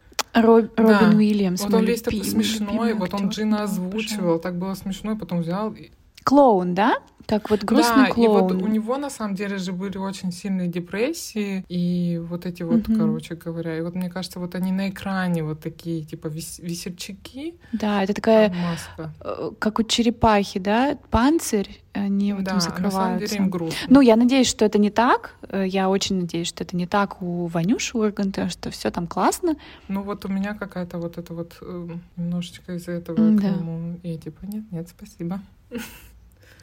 Роб- 0.41 0.69
Да. 0.75 0.99
Робин 0.99 1.17
Уильямс. 1.17 1.61
вот 1.63 1.73
он 1.73 1.85
весь 1.85 2.01
такой 2.01 2.23
смешной, 2.23 2.93
вот 2.93 3.13
он. 3.13 3.29
Джина 3.29 3.63
озвучивал, 3.63 4.39
так 4.39 4.57
было 4.57 4.73
смешно, 4.75 5.13
и 5.13 5.17
потом 5.17 5.41
взял 5.41 5.71
и 5.73 5.91
Клоун, 6.27 6.75
да? 6.75 6.97
Как 7.25 7.49
вот 7.49 7.63
грустный 7.65 8.03
да, 8.03 8.07
и 8.09 8.27
вот 8.27 8.51
клоун. 8.51 8.63
у 8.63 8.67
него 8.67 8.97
на 8.97 9.09
самом 9.09 9.35
деле 9.35 9.57
же 9.57 9.73
были 9.73 9.97
очень 9.97 10.31
сильные 10.31 10.67
депрессии, 10.69 11.63
и 11.67 12.17
вот 12.19 12.45
эти 12.45 12.63
вот, 12.63 12.87
Мгм. 12.87 12.97
короче 12.97 13.35
говоря, 13.35 13.77
и 13.77 13.81
вот 13.81 13.95
мне 13.95 14.09
кажется, 14.09 14.39
вот 14.39 14.55
они 14.55 14.71
на 14.71 14.89
экране 14.89 15.43
вот 15.43 15.59
такие, 15.61 16.03
типа 16.03 16.27
вес- 16.27 16.59
весельчаки, 16.59 17.55
Да, 17.73 18.01
это 18.03 18.13
такая, 18.13 18.49
маска. 18.53 19.13
э, 19.21 19.51
как 19.59 19.79
у 19.79 19.83
черепахи, 19.83 20.59
да, 20.59 20.97
панцирь, 21.11 21.81
они 21.93 22.31
вот 22.33 22.43
да, 22.43 22.51
им 22.51 22.57
на 22.57 22.61
самом 22.61 22.75
закрываются. 22.75 23.27
деле 23.29 23.43
им 23.43 23.49
грустно. 23.49 23.87
Ну, 23.89 24.01
я 24.01 24.15
надеюсь, 24.15 24.47
что 24.47 24.63
это 24.65 24.77
не 24.79 24.89
так. 24.89 25.35
Э, 25.49 25.65
Я 25.67 25.89
очень 25.89 26.21
надеюсь, 26.21 26.47
что 26.47 26.63
это 26.63 26.77
не 26.77 26.87
так 26.87 27.21
у 27.21 27.47
Ванюши 27.47 27.97
Урганта, 27.97 28.47
что 28.49 28.69
все 28.69 28.89
там 28.89 29.05
классно. 29.07 29.55
Ну 29.89 30.01
вот 30.01 30.23
у 30.25 30.29
меня 30.29 30.53
какая-то 30.55 30.97
вот 30.97 31.17
это 31.17 31.33
вот 31.33 31.57
э, 31.61 31.87
немножечко 32.15 32.73
из-за 32.75 32.91
этого 32.93 33.17
М, 33.19 33.37
к 33.37 33.41
да. 33.41 33.49
нему, 33.49 33.99
и 34.03 34.17
типа, 34.17 34.45
нет, 34.45 34.63
нет, 34.71 34.87
спасибо. 34.89 35.41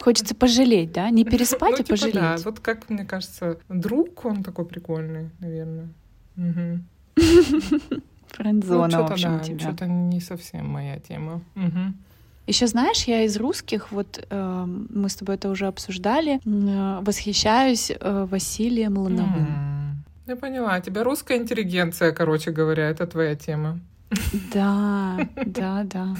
Хочется 0.01 0.35
пожалеть, 0.35 0.93
да? 0.93 1.11
Не 1.11 1.25
переспать, 1.25 1.71
ну, 1.71 1.75
а 1.75 1.79
типа, 1.79 1.91
пожалеть. 1.91 2.15
да, 2.15 2.37
вот 2.45 2.61
как 2.61 2.91
мне 2.91 3.05
кажется, 3.05 3.59
друг, 3.69 4.25
он 4.25 4.43
такой 4.43 4.65
прикольный, 4.65 5.31
наверное. 5.41 5.89
Мгм. 6.37 6.85
Френдзона, 8.29 8.99
ну, 8.99 9.07
в 9.07 9.13
общем, 9.13 9.39
да, 9.39 9.45
тебя. 9.45 9.59
что-то 9.59 9.87
не 9.87 10.21
совсем 10.21 10.69
моя 10.69 10.99
тема. 10.99 11.43
Мгм. 11.55 11.97
Еще 12.47 12.67
знаешь, 12.67 13.05
я 13.05 13.23
из 13.23 13.37
русских, 13.37 13.91
вот 13.91 14.27
э, 14.29 14.65
мы 14.67 15.09
с 15.09 15.17
тобой 15.17 15.37
это 15.37 15.49
уже 15.49 15.67
обсуждали, 15.67 16.41
э, 16.45 17.01
восхищаюсь 17.03 17.91
э, 17.91 18.27
Василием 18.31 18.99
Лановым. 18.99 19.47
М. 19.47 20.05
Я 20.27 20.37
поняла. 20.37 20.81
Тебя 20.81 21.05
русская 21.05 21.39
интеллигенция, 21.39 22.13
короче 22.13 22.51
говоря, 22.51 22.91
это 22.91 23.07
твоя 23.07 23.35
тема. 23.35 23.81
Да, 24.53 25.19
да, 25.45 25.85
да. 25.85 26.17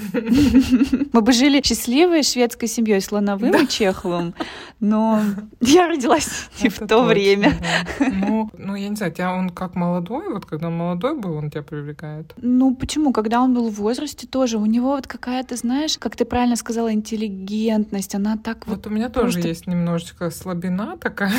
Мы 1.13 1.21
бы 1.21 1.31
жили 1.31 1.61
счастливой 1.63 2.23
шведской 2.23 2.67
семьей 2.67 3.01
с 3.01 3.11
Лановым 3.11 3.55
и 3.63 3.67
Чеховым, 3.67 4.33
но 4.79 5.21
я 5.61 5.87
родилась 5.87 6.49
не 6.61 6.69
в 6.69 6.79
то 6.79 6.87
точно, 6.87 7.05
время. 7.05 7.53
да. 7.99 8.09
Ну, 8.09 8.49
ну, 8.57 8.75
я 8.75 8.89
не 8.89 8.95
знаю, 8.95 9.11
тебя 9.11 9.33
он 9.33 9.49
как 9.49 9.75
молодой, 9.75 10.29
вот 10.31 10.45
когда 10.45 10.67
он 10.67 10.77
молодой 10.77 11.17
был, 11.17 11.33
он 11.35 11.49
тебя 11.49 11.63
привлекает. 11.63 12.33
Ну 12.37 12.75
почему? 12.75 13.13
Когда 13.13 13.41
он 13.41 13.53
был 13.53 13.69
в 13.69 13.75
возрасте 13.75 14.27
тоже, 14.27 14.57
у 14.57 14.65
него 14.65 14.95
вот 14.95 15.07
какая-то, 15.07 15.55
знаешь, 15.55 15.97
как 15.97 16.15
ты 16.15 16.25
правильно 16.25 16.55
сказала, 16.55 16.93
интеллигентность, 16.93 18.15
она 18.15 18.37
так 18.37 18.67
вот... 18.67 18.77
Вот 18.77 18.87
у 18.87 18.89
меня 18.89 19.09
тоже 19.09 19.39
есть 19.39 19.67
немножечко 19.67 20.29
слабина 20.31 20.97
такая 20.97 21.33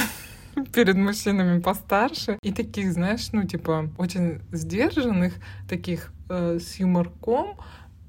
перед 0.73 0.97
мужчинами 0.97 1.61
постарше. 1.61 2.39
И 2.43 2.53
таких, 2.53 2.93
знаешь, 2.93 3.29
ну, 3.33 3.45
типа, 3.45 3.91
очень 3.99 4.41
сдержанных, 4.53 5.35
таких 5.69 6.13
э, 6.29 6.59
с 6.59 6.77
юморком, 6.81 7.57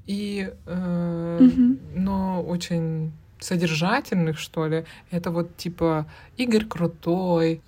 и, 0.06 0.50
э, 0.66 1.38
Мгм. 1.40 1.78
но 1.94 2.42
очень 2.42 3.12
содержательных, 3.40 4.38
что 4.38 4.66
ли. 4.66 4.84
Это 5.12 5.30
вот 5.30 5.56
типа 5.56 6.06
Игорь 6.36 6.64
Крутой, 6.64 7.60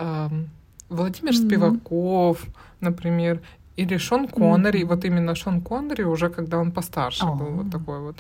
Владимир 0.88 1.32
Мгм. 1.32 1.46
Спиваков, 1.46 2.44
например, 2.80 3.40
или 3.76 3.96
Шон 3.98 4.26
Коннери. 4.28 4.84
Мгм. 4.84 4.88
Вот 4.88 5.04
именно 5.04 5.34
Шон 5.34 5.60
Коннери 5.60 6.02
уже 6.04 6.28
когда 6.28 6.58
он 6.58 6.72
постарше 6.72 7.24
был, 7.24 7.46
О. 7.46 7.50
вот 7.62 7.70
такой 7.70 8.00
вот. 8.00 8.16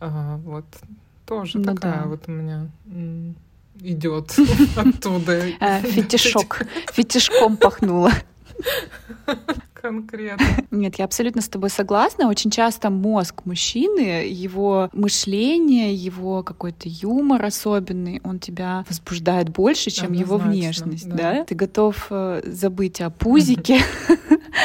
А, 0.00 0.36
вот 0.44 0.64
тоже 1.26 1.58
Ну 1.58 1.64
такая 1.64 2.02
да. 2.02 2.06
вот 2.08 2.28
у 2.28 2.30
меня 2.32 2.68
идет 3.80 4.34
оттуда. 4.76 5.32
э, 5.60 5.80
фетишок, 5.82 6.62
фетишком 6.92 7.56
пахнуло. 7.56 8.10
Конкретно. 9.84 10.46
Нет, 10.70 10.98
я 10.98 11.04
абсолютно 11.04 11.42
с 11.42 11.48
тобой 11.50 11.68
согласна. 11.68 12.30
Очень 12.30 12.50
часто 12.50 12.88
мозг 12.88 13.44
мужчины, 13.44 14.26
его 14.26 14.88
мышление, 14.94 15.94
его 15.94 16.42
какой-то 16.42 16.88
юмор 16.88 17.44
особенный, 17.44 18.22
он 18.24 18.38
тебя 18.38 18.86
возбуждает 18.88 19.50
больше, 19.50 19.90
чем 19.90 20.14
его 20.14 20.36
Однозначно, 20.36 20.86
внешность, 20.86 21.08
да. 21.10 21.16
да? 21.16 21.44
Ты 21.44 21.54
готов 21.54 22.06
э, 22.08 22.40
забыть 22.46 23.02
о 23.02 23.10
пузике, 23.10 23.78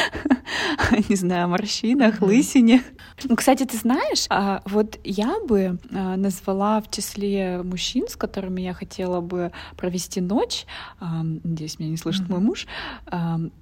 не 1.10 1.16
знаю, 1.16 1.44
о 1.44 1.48
морщинах, 1.48 2.22
лысине. 2.22 2.82
Ну, 3.24 3.36
Кстати, 3.36 3.64
ты 3.64 3.76
знаешь, 3.76 4.24
а, 4.30 4.62
вот 4.64 4.98
я 5.04 5.38
бы 5.46 5.78
а, 5.92 6.16
назвала 6.16 6.80
в 6.80 6.90
числе 6.90 7.60
мужчин, 7.62 8.08
с 8.08 8.16
которыми 8.16 8.62
я 8.62 8.72
хотела 8.72 9.20
бы 9.20 9.52
провести 9.76 10.22
ночь, 10.22 10.64
надеюсь, 10.98 11.78
меня 11.78 11.90
не 11.90 11.98
слышит 11.98 12.26
мой 12.30 12.40
муж, 12.40 12.66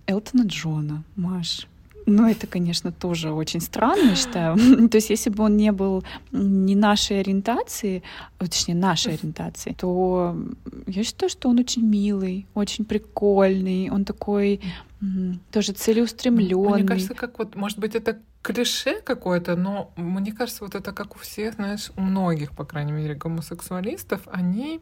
Элтона 0.07 0.43
Джона, 0.43 1.03
Маш. 1.17 1.48
Ну, 2.09 2.27
это, 2.27 2.47
конечно, 2.47 2.91
тоже 2.91 3.33
очень 3.33 3.61
странно, 3.61 4.17
считаю. 4.17 4.57
То 4.89 4.97
есть, 4.97 5.11
если 5.11 5.29
бы 5.29 5.45
он 5.45 5.57
не 5.57 5.73
был 5.73 6.05
не 6.33 6.75
нашей 6.75 7.21
ориентации, 7.21 8.03
точнее, 8.39 8.75
нашей 8.75 9.15
ориентации, 9.15 9.75
то 9.79 10.35
я 10.87 11.05
считаю, 11.05 11.29
что 11.29 11.51
он 11.51 11.59
очень 11.59 11.83
милый, 11.83 12.47
очень 12.55 12.87
прикольный, 12.87 13.91
он 13.91 14.05
такой 14.05 14.61
Угу. 15.01 15.39
Тоже 15.53 15.73
целеустремленный. 15.73 16.81
Мне 16.81 16.85
кажется, 16.85 17.15
как 17.15 17.39
вот, 17.39 17.55
может 17.55 17.79
быть, 17.79 17.95
это 17.95 18.19
клише 18.43 19.01
какое-то, 19.03 19.57
но 19.57 19.93
мне 19.97 20.33
кажется, 20.33 20.65
вот 20.65 20.75
это 20.75 20.93
как 20.93 21.17
у 21.17 21.19
всех, 21.19 21.55
знаешь, 21.55 21.91
у 21.97 22.01
многих, 22.01 22.53
по 22.53 22.65
крайней 22.65 22.93
мере, 22.93 23.15
гомосексуалистов, 23.15 24.23
они 24.27 24.81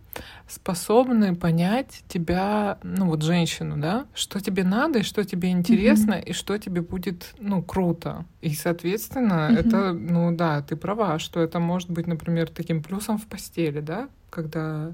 способны 0.48 1.34
понять 1.34 2.04
тебя, 2.08 2.78
ну 2.82 3.06
вот 3.06 3.22
женщину, 3.22 3.76
да, 3.78 4.06
что 4.14 4.40
тебе 4.40 4.62
надо 4.62 5.00
и 5.00 5.02
что 5.02 5.24
тебе 5.24 5.50
интересно 5.50 6.14
mm-hmm. 6.14 6.24
и 6.24 6.32
что 6.32 6.58
тебе 6.58 6.80
будет, 6.82 7.34
ну 7.38 7.62
круто. 7.62 8.24
И 8.40 8.54
соответственно, 8.54 9.50
mm-hmm. 9.50 9.58
это, 9.58 9.92
ну 9.92 10.36
да, 10.36 10.62
ты 10.62 10.76
права, 10.76 11.18
что 11.18 11.40
это 11.40 11.58
может 11.58 11.90
быть, 11.90 12.06
например, 12.06 12.48
таким 12.48 12.82
плюсом 12.82 13.18
в 13.18 13.26
постели, 13.26 13.80
да, 13.80 14.08
когда 14.30 14.92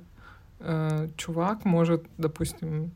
э, 0.60 1.08
чувак 1.16 1.64
может, 1.64 2.04
допустим, 2.16 2.92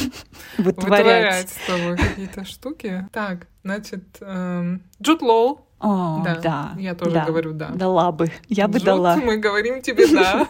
вытворять 0.58 1.50
с 1.50 1.66
тобой 1.66 1.96
какие-то 1.96 2.44
штуки. 2.44 3.08
Так, 3.12 3.46
значит, 3.64 4.04
эм, 4.20 4.82
Джуд 5.00 5.22
Лоу. 5.22 5.66
О, 5.80 6.22
да, 6.24 6.36
да. 6.36 6.74
Я 6.78 6.94
тоже 6.94 7.12
да, 7.12 7.24
говорю 7.24 7.52
да. 7.52 7.70
Дала 7.70 8.12
бы. 8.12 8.30
Я 8.48 8.68
бы 8.68 8.78
Джуд, 8.78 8.86
дала. 8.86 9.16
мы 9.16 9.36
говорим 9.38 9.82
тебе 9.82 10.06
да. 10.08 10.48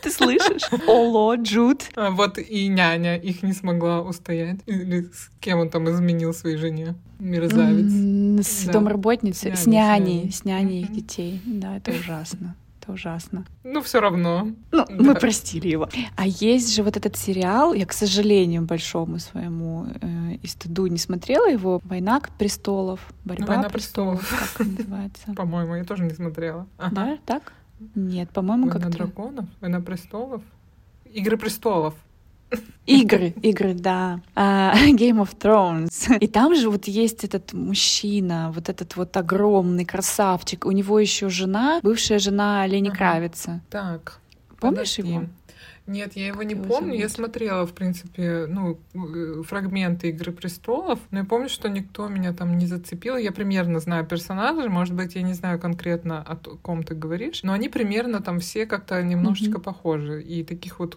Ты 0.03 0.11
слышишь? 0.11 0.71
Оло, 0.87 1.37
Джуд. 1.37 1.89
А, 1.97 2.11
вот 2.11 2.39
и 2.39 2.69
няня 2.69 3.17
их 3.17 3.43
не 3.43 3.53
смогла 3.53 4.01
устоять. 4.01 4.61
Или 4.67 5.03
с 5.13 5.31
кем 5.41 5.59
он 5.59 5.69
там 5.69 5.91
изменил 5.91 6.33
своей 6.33 6.57
жене? 6.57 6.95
Мерзавец. 7.19 8.47
С 8.47 8.65
да. 8.65 8.73
домработницей, 8.73 9.57
с 9.57 9.67
няней, 9.67 10.33
с 10.33 10.45
няней 10.45 10.83
их 10.83 10.93
детей. 10.93 11.43
Да, 11.45 11.77
это 11.77 11.91
ужасно 11.91 12.55
это 12.91 12.93
ужасно. 12.93 13.45
Ну, 13.65 13.81
все 13.81 14.01
равно. 14.01 14.49
Ну, 14.73 14.85
да. 14.87 14.95
мы 14.99 15.15
простили 15.15 15.69
его. 15.69 15.89
А 16.17 16.27
есть 16.27 16.75
же 16.75 16.83
вот 16.83 16.97
этот 16.97 17.17
сериал, 17.17 17.75
я, 17.75 17.87
к 17.87 17.93
сожалению, 17.93 18.63
большому 18.63 19.19
своему 19.19 19.87
э, 20.01 20.35
и 20.43 20.47
стыду 20.47 20.87
не 20.87 20.99
смотрела 20.99 21.49
его, 21.49 21.81
«Война 21.85 22.21
престолов», 22.39 23.01
«Борьба 23.25 23.47
Война 23.47 23.69
престолов», 23.69 24.21
престолов. 24.21 24.55
как 24.57 24.67
называется. 24.67 25.33
По-моему, 25.37 25.77
я 25.77 25.85
тоже 25.85 26.05
не 26.05 26.15
смотрела. 26.15 26.67
Да, 26.91 27.19
так? 27.27 27.53
Нет, 27.95 28.31
по-моему, 28.31 28.67
как-то... 28.67 28.89
«Война 28.89 28.97
драконов», 28.97 29.45
«Война 29.61 29.81
престолов», 29.81 30.43
«Игры 31.13 31.37
престолов». 31.37 31.95
Игры, 32.87 33.35
игры, 33.43 33.75
да. 33.75 34.21
Uh, 34.35 34.75
Game 34.97 35.23
of 35.23 35.37
Thrones. 35.39 36.19
И 36.19 36.27
там 36.27 36.57
же 36.57 36.71
вот 36.71 36.89
есть 36.89 37.25
этот 37.25 37.53
мужчина, 37.53 38.51
вот 38.53 38.69
этот 38.69 38.97
вот 38.97 39.17
огромный 39.17 39.85
красавчик. 39.85 40.67
У 40.67 40.73
него 40.73 40.99
еще 40.99 41.29
жена, 41.29 41.81
бывшая 41.83 42.19
жена 42.19 42.67
Лени 42.67 42.89
ага. 42.89 42.97
Кравица. 42.97 43.61
Так. 43.71 44.21
Помнишь 44.59 44.97
подожди. 44.97 45.15
его? 45.15 45.27
Нет, 45.91 46.15
я 46.15 46.29
его 46.29 46.43
не 46.45 46.55
его 46.55 46.65
помню. 46.65 46.95
Я 46.95 47.09
смотрела, 47.09 47.67
в 47.67 47.73
принципе, 47.73 48.47
ну, 48.49 48.79
э, 48.95 49.43
фрагменты 49.43 50.11
Игры 50.11 50.33
престолов, 50.33 51.01
но 51.11 51.19
я 51.19 51.25
помню, 51.25 51.49
что 51.49 51.69
никто 51.69 52.07
меня 52.09 52.33
там 52.33 52.57
не 52.57 52.67
зацепил. 52.67 53.17
Я 53.17 53.33
примерно 53.33 53.81
знаю 53.81 54.07
персонажей, 54.07 54.69
может 54.69 54.95
быть, 54.95 55.17
я 55.17 55.23
не 55.23 55.35
знаю 55.35 55.59
конкретно 55.59 56.23
о 56.23 56.37
ком 56.37 56.85
ты 56.85 56.95
говоришь, 56.95 57.43
но 57.43 57.53
они 57.53 57.69
примерно 57.69 58.21
там 58.21 58.39
все 58.39 58.67
как-то 58.67 59.03
немножечко 59.03 59.59
mm-hmm. 59.59 59.63
похожи. 59.63 60.23
И 60.23 60.45
таких 60.45 60.79
вот 60.79 60.97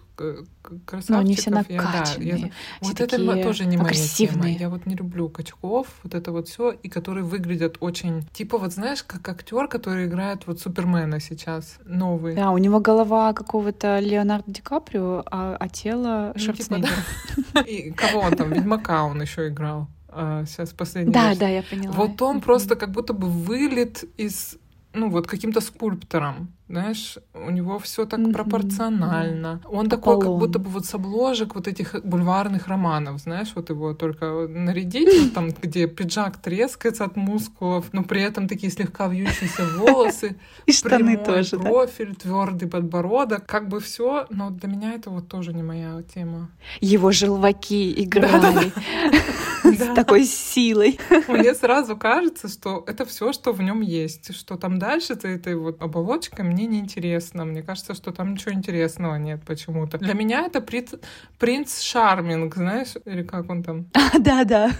красавчиков. 0.62 1.08
Но 1.08 1.18
они 1.18 1.34
все 1.34 1.50
накачанные. 1.50 2.28
Я, 2.28 2.36
я, 2.36 2.50
вот 2.80 3.00
это 3.00 3.42
тоже 3.42 3.66
не 3.66 3.76
моя 3.76 3.92
тема. 3.92 4.48
Я 4.48 4.68
вот 4.68 4.86
не 4.86 4.94
люблю 4.94 5.28
качков, 5.28 5.88
вот 6.02 6.14
это 6.14 6.32
вот 6.32 6.48
все, 6.48 6.70
и 6.70 6.88
которые 6.88 7.24
выглядят 7.24 7.76
очень, 7.80 8.26
типа 8.32 8.58
вот 8.58 8.72
знаешь, 8.72 9.02
как 9.02 9.28
актер, 9.28 9.68
который 9.68 10.06
играет 10.06 10.46
вот 10.46 10.60
Супермена 10.60 11.20
сейчас, 11.20 11.78
новый. 11.84 12.34
Да, 12.34 12.50
у 12.50 12.58
него 12.58 12.80
голова 12.80 13.32
какого-то 13.32 13.98
Леонардо 13.98 14.50
Ди 14.50 14.62
Каприо, 14.62 14.83
а, 14.92 15.56
а 15.58 15.68
тело 15.68 16.32
ну, 16.34 16.40
Шварценеггера. 16.40 16.92
Типа, 17.34 17.42
да. 17.54 17.60
И 17.62 17.90
кого 17.90 18.20
он 18.20 18.36
там? 18.36 18.52
Ведьмака 18.52 19.04
он 19.04 19.20
еще 19.22 19.48
играл. 19.48 19.88
А, 20.08 20.44
сейчас 20.46 20.72
последний 20.72 21.12
Да, 21.12 21.30
раз. 21.30 21.38
да, 21.38 21.48
я 21.48 21.62
поняла. 21.62 21.92
Вот 21.94 22.20
он 22.22 22.40
просто 22.40 22.76
как 22.76 22.92
будто 22.92 23.12
бы 23.12 23.28
вылет 23.28 24.04
из 24.16 24.56
ну 24.94 25.10
вот 25.10 25.26
каким-то 25.26 25.60
скульптором, 25.60 26.52
знаешь, 26.68 27.18
у 27.34 27.50
него 27.50 27.78
все 27.78 28.06
так 28.06 28.20
mm-hmm. 28.20 28.32
пропорционально. 28.32 29.60
Он 29.64 29.86
Аполлон. 29.86 29.88
такой, 29.88 30.20
как 30.20 30.30
будто 30.30 30.58
бы 30.58 30.70
вот 30.70 30.86
с 30.86 30.94
обложек 30.94 31.54
вот 31.54 31.68
этих 31.68 31.94
бульварных 32.04 32.68
романов, 32.68 33.20
знаешь, 33.20 33.52
вот 33.54 33.70
его 33.70 33.92
только 33.92 34.48
нарядить, 34.48 35.34
там, 35.34 35.50
где 35.50 35.86
пиджак 35.86 36.38
трескается 36.38 37.04
от 37.04 37.16
мускулов, 37.16 37.92
но 37.92 38.02
при 38.02 38.22
этом 38.22 38.48
такие 38.48 38.72
слегка 38.72 39.08
вьющиеся 39.08 39.66
волосы, 39.78 40.36
и 40.66 40.72
штаны 40.72 41.16
тоже, 41.16 41.58
профиль, 41.58 42.14
твердый 42.14 42.68
подбородок, 42.68 43.44
как 43.46 43.68
бы 43.68 43.80
все, 43.80 44.26
но 44.30 44.50
для 44.50 44.68
меня 44.68 44.94
это 44.94 45.10
вот 45.10 45.28
тоже 45.28 45.52
не 45.52 45.62
моя 45.62 46.02
тема. 46.14 46.48
Его 46.80 47.12
желваки 47.12 47.92
играли 48.02 48.72
с 49.72 49.94
такой 49.94 50.24
силой. 50.24 50.98
Мне 51.28 51.54
сразу 51.54 51.96
кажется, 51.96 52.48
что 52.48 52.84
это 52.86 53.04
все, 53.04 53.32
что 53.32 53.52
в 53.52 53.62
нем 53.62 53.80
есть, 53.80 54.34
что 54.34 54.56
там 54.56 54.78
дальше 54.78 55.14
за 55.14 55.28
этой 55.28 55.54
вот 55.56 55.82
оболочкой 55.82 56.44
мне 56.44 56.66
не 56.66 56.78
интересно. 56.78 57.44
Мне 57.44 57.62
кажется, 57.62 57.94
что 57.94 58.12
там 58.12 58.32
ничего 58.32 58.52
интересного 58.52 59.16
нет 59.16 59.42
почему-то. 59.46 59.98
Для 59.98 60.14
меня 60.14 60.46
это 60.46 60.60
принц, 60.60 60.92
принц 61.38 61.80
Шарминг, 61.80 62.54
знаешь, 62.54 62.94
или 63.04 63.22
как 63.22 63.50
он 63.50 63.62
там? 63.62 63.86
Да, 64.18 64.44
да. 64.44 64.70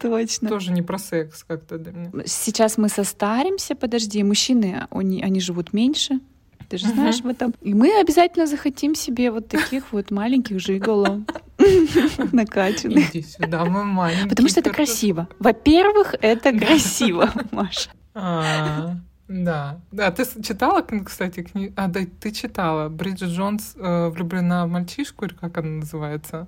Точно. 0.00 0.48
Тоже 0.48 0.72
не 0.72 0.82
про 0.82 0.98
секс 0.98 1.44
как-то 1.44 1.78
для 1.78 1.92
меня. 1.92 2.10
Сейчас 2.26 2.76
мы 2.78 2.88
состаримся, 2.88 3.74
подожди, 3.74 4.22
мужчины, 4.22 4.86
они, 4.90 5.22
они 5.22 5.40
живут 5.40 5.72
меньше, 5.72 6.20
ты 6.68 6.78
же 6.78 6.88
знаешь 6.88 7.20
об 7.20 7.26
этом. 7.26 7.54
И 7.60 7.74
мы 7.74 8.00
обязательно 8.00 8.46
захотим 8.46 8.94
себе 8.94 9.30
вот 9.30 9.48
таких 9.48 9.92
вот 9.92 10.10
маленьких 10.10 10.58
жиголов 10.58 11.20
накачанных. 12.32 13.14
Иди 13.14 13.22
сюда, 13.22 13.64
мы 13.64 13.84
маленькие. 13.84 14.28
Потому 14.28 14.48
что 14.48 14.60
это 14.60 14.70
красиво. 14.70 15.28
Во-первых, 15.38 16.14
это 16.20 16.52
красиво, 16.58 17.30
Маша. 17.50 17.90
А, 18.14 18.96
да. 19.28 19.80
Да, 19.90 20.10
ты 20.10 20.24
читала, 20.42 20.82
кстати, 21.04 21.42
книгу... 21.42 21.72
А, 21.76 21.88
да, 21.88 22.00
ты 22.20 22.30
читала. 22.32 22.88
Бриджит 22.88 23.30
Джонс 23.30 23.74
э, 23.76 24.08
влюблена 24.08 24.66
в 24.66 24.70
мальчишку, 24.70 25.24
или 25.24 25.34
как 25.34 25.58
она 25.58 25.68
называется? 25.68 26.46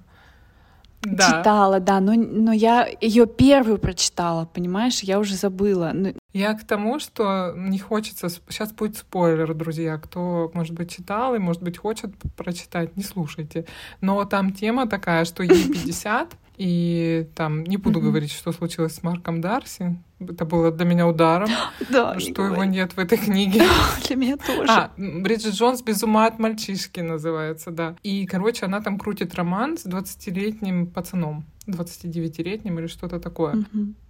Да. 1.05 1.39
Читала, 1.39 1.81
да, 1.81 2.01
но, 2.01 2.15
но 2.15 2.53
я 2.53 2.89
ее 3.01 3.27
первую 3.27 3.79
прочитала, 3.79 4.47
понимаешь, 4.47 5.01
я 5.01 5.19
уже 5.19 5.35
забыла. 5.35 5.91
Ну, 5.95 6.15
я 6.33 6.55
к 6.55 6.65
тому, 6.65 6.99
что 6.99 7.55
не 7.57 7.79
хочется... 7.79 8.29
Сейчас 8.29 8.73
будет 8.73 8.97
спойлер, 8.97 9.55
друзья. 9.55 9.99
Кто, 9.99 10.51
может 10.55 10.75
быть, 10.75 10.91
читал 10.91 11.35
и, 11.35 11.39
может 11.39 11.63
быть, 11.63 11.79
хочет 11.79 12.11
прочитать, 12.37 12.97
не 12.97 13.03
слушайте. 13.03 13.67
Но 14.01 14.25
там 14.25 14.53
тема 14.53 14.89
такая, 14.89 15.25
что 15.25 15.43
ей 15.43 15.69
50, 15.73 16.35
и 16.57 17.29
там 17.35 17.65
не 17.65 17.77
буду 17.77 18.01
говорить, 18.01 18.33
что 18.33 18.53
случилось 18.53 18.95
с 18.95 19.03
Марком 19.03 19.41
Дарси. 19.41 19.97
Это 20.31 20.45
было 20.45 20.71
для 20.71 20.85
меня 20.85 21.07
ударом, 21.07 21.49
да, 21.91 22.19
что 22.19 22.45
его 22.45 22.65
нет 22.65 22.97
в 22.97 22.99
этой 22.99 23.19
книге. 23.19 23.63
для 24.07 24.17
меня 24.17 24.37
тоже. 24.37 24.71
А, 24.71 24.91
Бриджит 24.97 25.55
Джонс 25.55 25.83
«Без 25.83 26.03
ума 26.03 26.27
от 26.27 26.39
мальчишки» 26.39 27.01
называется, 27.01 27.71
да. 27.71 27.97
И, 28.03 28.27
короче, 28.27 28.67
она 28.67 28.81
там 28.81 28.99
крутит 28.99 29.35
роман 29.35 29.77
с 29.77 29.87
20-летним 29.87 30.87
пацаном. 30.87 31.45
29-летним 31.67 32.79
или 32.79 32.87
что-то 32.87 33.19
такое. 33.21 33.65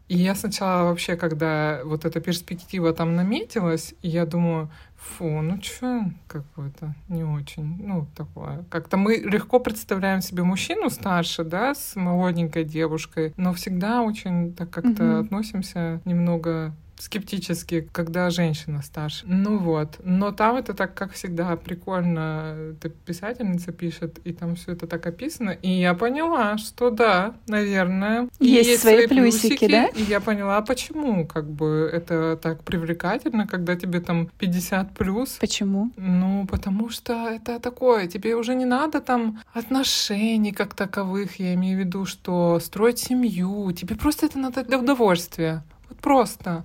И 0.08 0.18
я 0.18 0.34
сначала 0.34 0.88
вообще, 0.88 1.16
когда 1.16 1.80
вот 1.84 2.04
эта 2.04 2.20
перспектива 2.20 2.92
там 2.92 3.14
наметилась, 3.14 3.94
я 4.02 4.26
думаю, 4.26 4.70
фу, 5.04 5.42
ну 5.42 5.58
чё, 5.58 6.04
какое-то 6.26 6.94
не 7.08 7.24
очень, 7.24 7.76
ну 7.86 8.06
такое. 8.16 8.64
Как-то 8.70 8.96
мы 8.96 9.16
легко 9.16 9.60
представляем 9.60 10.20
себе 10.20 10.42
мужчину 10.42 10.90
старше, 10.90 11.44
да, 11.44 11.74
с 11.74 11.96
молоденькой 11.96 12.64
девушкой, 12.64 13.32
но 13.36 13.52
всегда 13.52 14.02
очень 14.02 14.54
так 14.54 14.70
как-то 14.70 15.02
mm-hmm. 15.02 15.20
относимся 15.20 16.00
немного 16.04 16.74
скептически, 16.98 17.88
когда 17.92 18.30
женщина 18.30 18.82
старше. 18.82 19.24
Ну 19.26 19.58
вот. 19.58 20.00
Но 20.02 20.32
там 20.32 20.56
это 20.56 20.74
так, 20.74 20.94
как 20.94 21.12
всегда, 21.12 21.56
прикольно. 21.56 22.72
Эта 22.72 22.88
писательница 22.88 23.72
пишет, 23.72 24.18
и 24.24 24.32
там 24.32 24.56
все 24.56 24.72
это 24.72 24.86
так 24.86 25.06
описано. 25.06 25.50
И 25.50 25.70
я 25.70 25.94
поняла, 25.94 26.58
что 26.58 26.90
да, 26.90 27.34
наверное. 27.46 28.28
Есть, 28.38 28.68
есть 28.68 28.82
свои, 28.82 28.96
свои 28.96 29.06
плюсики, 29.06 29.48
плюсики, 29.48 29.70
да? 29.70 29.86
И 29.88 30.02
я 30.02 30.20
поняла, 30.20 30.60
почему 30.62 31.26
как 31.26 31.48
бы 31.48 31.90
это 31.92 32.36
так 32.36 32.62
привлекательно, 32.62 33.46
когда 33.46 33.76
тебе 33.76 34.00
там 34.00 34.28
50 34.38 34.94
плюс. 34.94 35.36
Почему? 35.40 35.90
Ну, 35.96 36.46
потому 36.46 36.90
что 36.90 37.28
это 37.28 37.58
такое, 37.60 38.06
тебе 38.06 38.36
уже 38.36 38.54
не 38.54 38.64
надо 38.64 39.00
там 39.00 39.40
отношений 39.52 40.52
как 40.52 40.74
таковых, 40.74 41.38
я 41.40 41.54
имею 41.54 41.76
в 41.76 41.80
виду, 41.80 42.04
что 42.04 42.60
строить 42.60 42.98
семью, 42.98 43.72
тебе 43.72 43.96
просто 43.96 44.26
это 44.26 44.38
надо 44.38 44.64
для 44.64 44.78
удовольствия. 44.78 45.62
Вот 45.88 45.98
просто. 45.98 46.64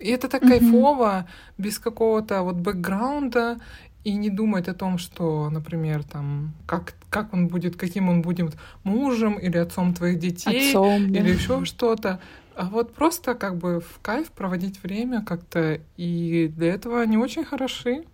И 0.00 0.08
это 0.08 0.28
так 0.28 0.42
mm-hmm. 0.42 0.48
кайфово, 0.48 1.28
без 1.58 1.78
какого-то 1.78 2.42
вот 2.42 2.56
бэкграунда, 2.56 3.58
и 4.02 4.14
не 4.14 4.30
думать 4.30 4.68
о 4.68 4.74
том, 4.74 4.98
что, 4.98 5.50
например, 5.50 6.04
там, 6.04 6.54
как, 6.66 6.94
как 7.10 7.34
он 7.34 7.48
будет, 7.48 7.76
каким 7.76 8.08
он 8.08 8.22
будет 8.22 8.56
мужем 8.82 9.38
или 9.38 9.58
отцом 9.58 9.92
твоих 9.92 10.18
детей, 10.18 10.70
отцом, 10.70 11.06
или 11.06 11.20
да. 11.20 11.28
еще 11.28 11.64
что-то. 11.64 12.20
А 12.56 12.64
вот 12.64 12.94
просто 12.94 13.34
как 13.34 13.56
бы 13.56 13.80
в 13.80 14.00
кайф 14.00 14.30
проводить 14.30 14.82
время 14.82 15.22
как-то, 15.22 15.80
и 15.96 16.50
для 16.56 16.72
этого 16.74 17.00
они 17.00 17.18
очень 17.18 17.44
хороши. 17.44 18.04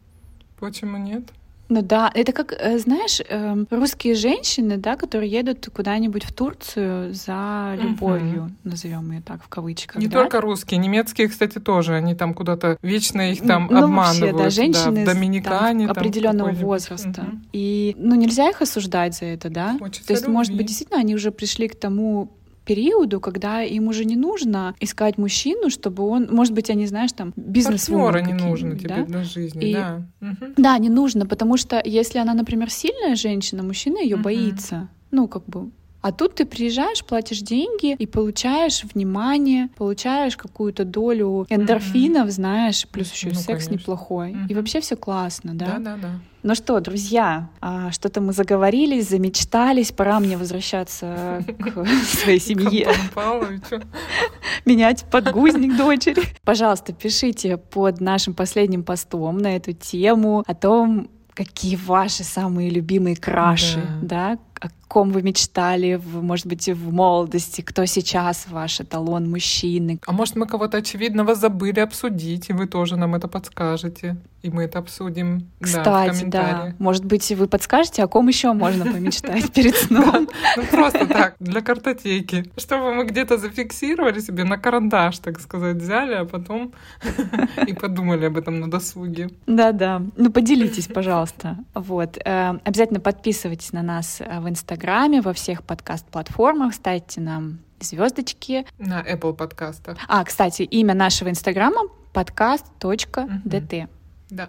Почему 0.59 0.97
нет? 0.97 1.25
Ну 1.69 1.83
да, 1.83 2.11
это 2.15 2.33
как, 2.33 2.53
э, 2.53 2.79
знаешь, 2.79 3.21
эм, 3.29 3.67
русские 3.71 4.15
женщины, 4.15 4.77
да, 4.77 4.97
которые 4.97 5.31
едут 5.31 5.69
куда-нибудь 5.75 6.25
в 6.25 6.33
Турцию 6.33 7.13
за 7.13 7.77
любовью, 7.81 8.45
угу. 8.45 8.53
назовем 8.65 9.11
ее 9.11 9.21
так 9.21 9.43
в 9.43 9.49
кавычках. 9.49 10.01
Не 10.01 10.07
да? 10.07 10.21
только 10.21 10.41
русские, 10.41 10.79
немецкие, 10.79 11.29
кстати, 11.29 11.59
тоже, 11.59 11.95
они 11.95 12.15
там 12.15 12.35
куда-то 12.35 12.79
вечно 12.83 13.33
их 13.33 13.45
там 13.45 13.69
ну, 13.71 13.85
обманывают. 13.85 14.37
Вообще, 14.37 14.45
да, 14.45 14.51
женщины 14.51 15.05
да, 15.05 15.13
в 15.13 15.15
Доминикане, 15.15 15.89
там, 15.89 15.97
определенного 15.97 16.51
возраста. 16.53 17.23
Угу. 17.23 17.39
И, 17.53 17.97
ну, 17.99 18.15
нельзя 18.15 18.49
их 18.49 18.63
осуждать 18.63 19.17
за 19.17 19.27
это, 19.27 19.51
да? 19.51 19.77
Хочется 19.79 20.07
То 20.07 20.13
есть, 20.13 20.23
любви. 20.23 20.37
может 20.37 20.55
быть, 20.55 20.67
действительно, 20.67 21.01
они 21.01 21.15
уже 21.15 21.33
пришли 21.33 21.69
к 21.69 21.75
тому 21.75 22.31
периоду, 22.67 23.21
когда 23.21 23.63
им 23.63 23.89
уже 23.89 24.05
не 24.05 24.17
нужно 24.17 24.75
искать 24.81 25.17
мужчину, 25.17 25.71
чтобы 25.71 26.03
он, 26.03 26.29
может 26.31 26.53
быть, 26.53 26.69
они, 26.69 26.87
знаешь, 26.87 27.13
там 27.13 27.33
бизнес 27.37 27.89
Партнера 27.89 28.19
не 28.21 28.35
нужно 28.35 28.77
тебе 28.77 28.89
да? 28.89 29.05
для 29.05 29.25
жизни, 29.25 29.71
и, 29.71 29.75
да. 29.75 30.03
Угу. 30.21 30.53
Да, 30.59 30.77
не 30.79 30.91
нужно, 30.91 31.25
потому 31.25 31.57
что 31.57 31.81
если 31.83 32.19
она, 32.19 32.35
например, 32.35 32.71
сильная 32.71 33.17
женщина, 33.17 33.63
мужчина 33.63 33.99
ее 33.99 34.17
угу. 34.17 34.25
боится. 34.25 34.89
Ну, 35.13 35.29
как 35.29 35.47
бы 35.47 35.71
а 36.07 36.13
тут 36.13 36.37
ты 36.37 36.47
приезжаешь, 36.47 37.05
платишь 37.05 37.41
деньги 37.41 37.97
и 37.99 38.07
получаешь 38.07 38.85
внимание, 38.95 39.71
получаешь 39.77 40.37
какую-то 40.37 40.85
долю 40.85 41.47
эндорфинов, 41.49 42.29
mm-hmm. 42.29 42.31
знаешь, 42.31 42.87
плюс 42.87 43.11
еще 43.11 43.31
ну, 43.31 43.35
секс 43.35 43.47
конечно. 43.47 43.73
неплохой. 43.73 44.31
Mm-hmm. 44.31 44.47
И 44.49 44.55
вообще 44.55 44.81
все 44.81 44.95
классно, 44.95 45.55
да? 45.55 45.67
Да, 45.67 45.79
да, 45.79 45.97
да. 45.97 46.11
Ну 46.45 46.55
что, 46.55 46.79
друзья, 46.79 47.51
а, 47.61 47.91
что-то 47.91 48.21
мы 48.21 48.33
заговорились, 48.33 49.09
замечтались, 49.09 49.91
пора 49.91 50.21
мне 50.21 50.37
возвращаться 50.37 51.45
к 51.59 51.87
своей 52.05 52.39
семье. 52.39 52.89
Менять 54.65 55.07
подгузник 55.11 55.77
дочери. 55.77 56.23
Пожалуйста, 56.45 56.93
пишите 56.93 57.57
под 57.57 58.01
нашим 58.01 58.33
последним 58.33 58.85
постом 58.85 59.39
на 59.39 59.57
эту 59.57 59.73
тему 59.73 60.45
о 60.47 60.55
том, 60.55 61.11
какие 61.35 61.75
ваши 61.75 62.23
самые 62.23 62.71
любимые 62.71 63.17
краши, 63.17 63.85
да, 64.01 64.37
да 64.37 64.41
о 64.61 64.69
ком 64.89 65.11
вы 65.11 65.23
мечтали, 65.23 65.97
в, 65.97 66.23
может 66.23 66.47
быть, 66.47 66.69
в 66.69 66.93
молодости, 66.93 67.61
кто 67.61 67.85
сейчас 67.87 68.47
ваш 68.49 68.81
эталон 68.81 69.31
мужчины. 69.31 69.99
А 70.07 70.13
может, 70.13 70.37
мы 70.37 70.47
кого-то 70.47 70.79
очевидного 70.79 71.35
забыли 71.35 71.81
обсудить, 71.81 72.49
и 72.49 72.53
вы 72.53 72.67
тоже 72.67 72.97
нам 72.97 73.15
это 73.15 73.29
подскажете, 73.29 74.17
и 74.43 74.51
мы 74.51 74.65
это 74.65 74.79
обсудим 74.79 75.49
Кстати, 75.61 76.25
да, 76.25 76.43
да. 76.43 76.75
Может 76.79 77.05
быть, 77.05 77.31
вы 77.33 77.49
подскажете, 77.49 78.05
о 78.05 78.07
ком 78.07 78.29
еще 78.29 78.53
можно 78.53 78.85
помечтать 78.85 79.53
перед 79.53 79.75
сном? 79.77 80.29
Ну, 80.57 80.63
просто 80.71 81.07
так, 81.07 81.35
для 81.41 81.61
картотеки. 81.61 82.45
Чтобы 82.57 82.95
мы 82.95 83.05
где-то 83.07 83.39
зафиксировали 83.39 84.21
себе 84.21 84.45
на 84.45 84.57
карандаш, 84.57 85.19
так 85.19 85.41
сказать, 85.41 85.77
взяли, 85.77 86.15
а 86.15 86.25
потом 86.25 86.73
и 87.67 87.73
подумали 87.73 88.27
об 88.27 88.39
этом 88.39 88.61
на 88.61 88.71
досуге. 88.71 89.31
Да-да. 89.47 90.03
Ну, 90.17 90.31
поделитесь, 90.31 90.87
пожалуйста. 90.87 91.57
Вот. 91.75 92.17
Э, 92.25 92.59
обязательно 92.65 93.01
подписывайтесь 93.01 93.73
на 93.73 93.83
нас 93.83 94.21
в 94.21 94.46
в 94.47 94.49
Инстаграме, 94.49 95.21
во 95.21 95.33
всех 95.33 95.65
подкаст-платформах, 95.65 96.73
ставьте 96.73 97.21
нам 97.21 97.59
звездочки. 97.81 98.65
На 98.79 99.03
Apple 99.03 99.35
подкастах. 99.35 99.99
А, 100.09 100.25
кстати, 100.25 100.63
имя 100.63 100.95
нашего 100.95 101.31
Инстаграма 101.31 101.83
podcast.dt. 102.15 103.83
Угу. 103.83 103.91
Да. 104.31 104.49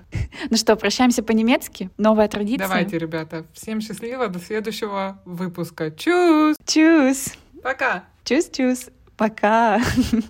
Ну 0.50 0.58
что, 0.58 0.76
прощаемся 0.76 1.24
по-немецки? 1.24 1.90
Новая 1.98 2.28
традиция. 2.28 2.68
Давайте, 2.68 2.98
ребята. 2.98 3.46
Всем 3.54 3.82
счастливо. 3.82 4.28
До 4.28 4.40
следующего 4.40 5.20
выпуска. 5.26 5.92
Чус! 5.92 6.58
Чус! 6.66 7.34
Пока! 7.64 8.04
Чус-чус! 8.24 8.90
Пока! 9.18 9.82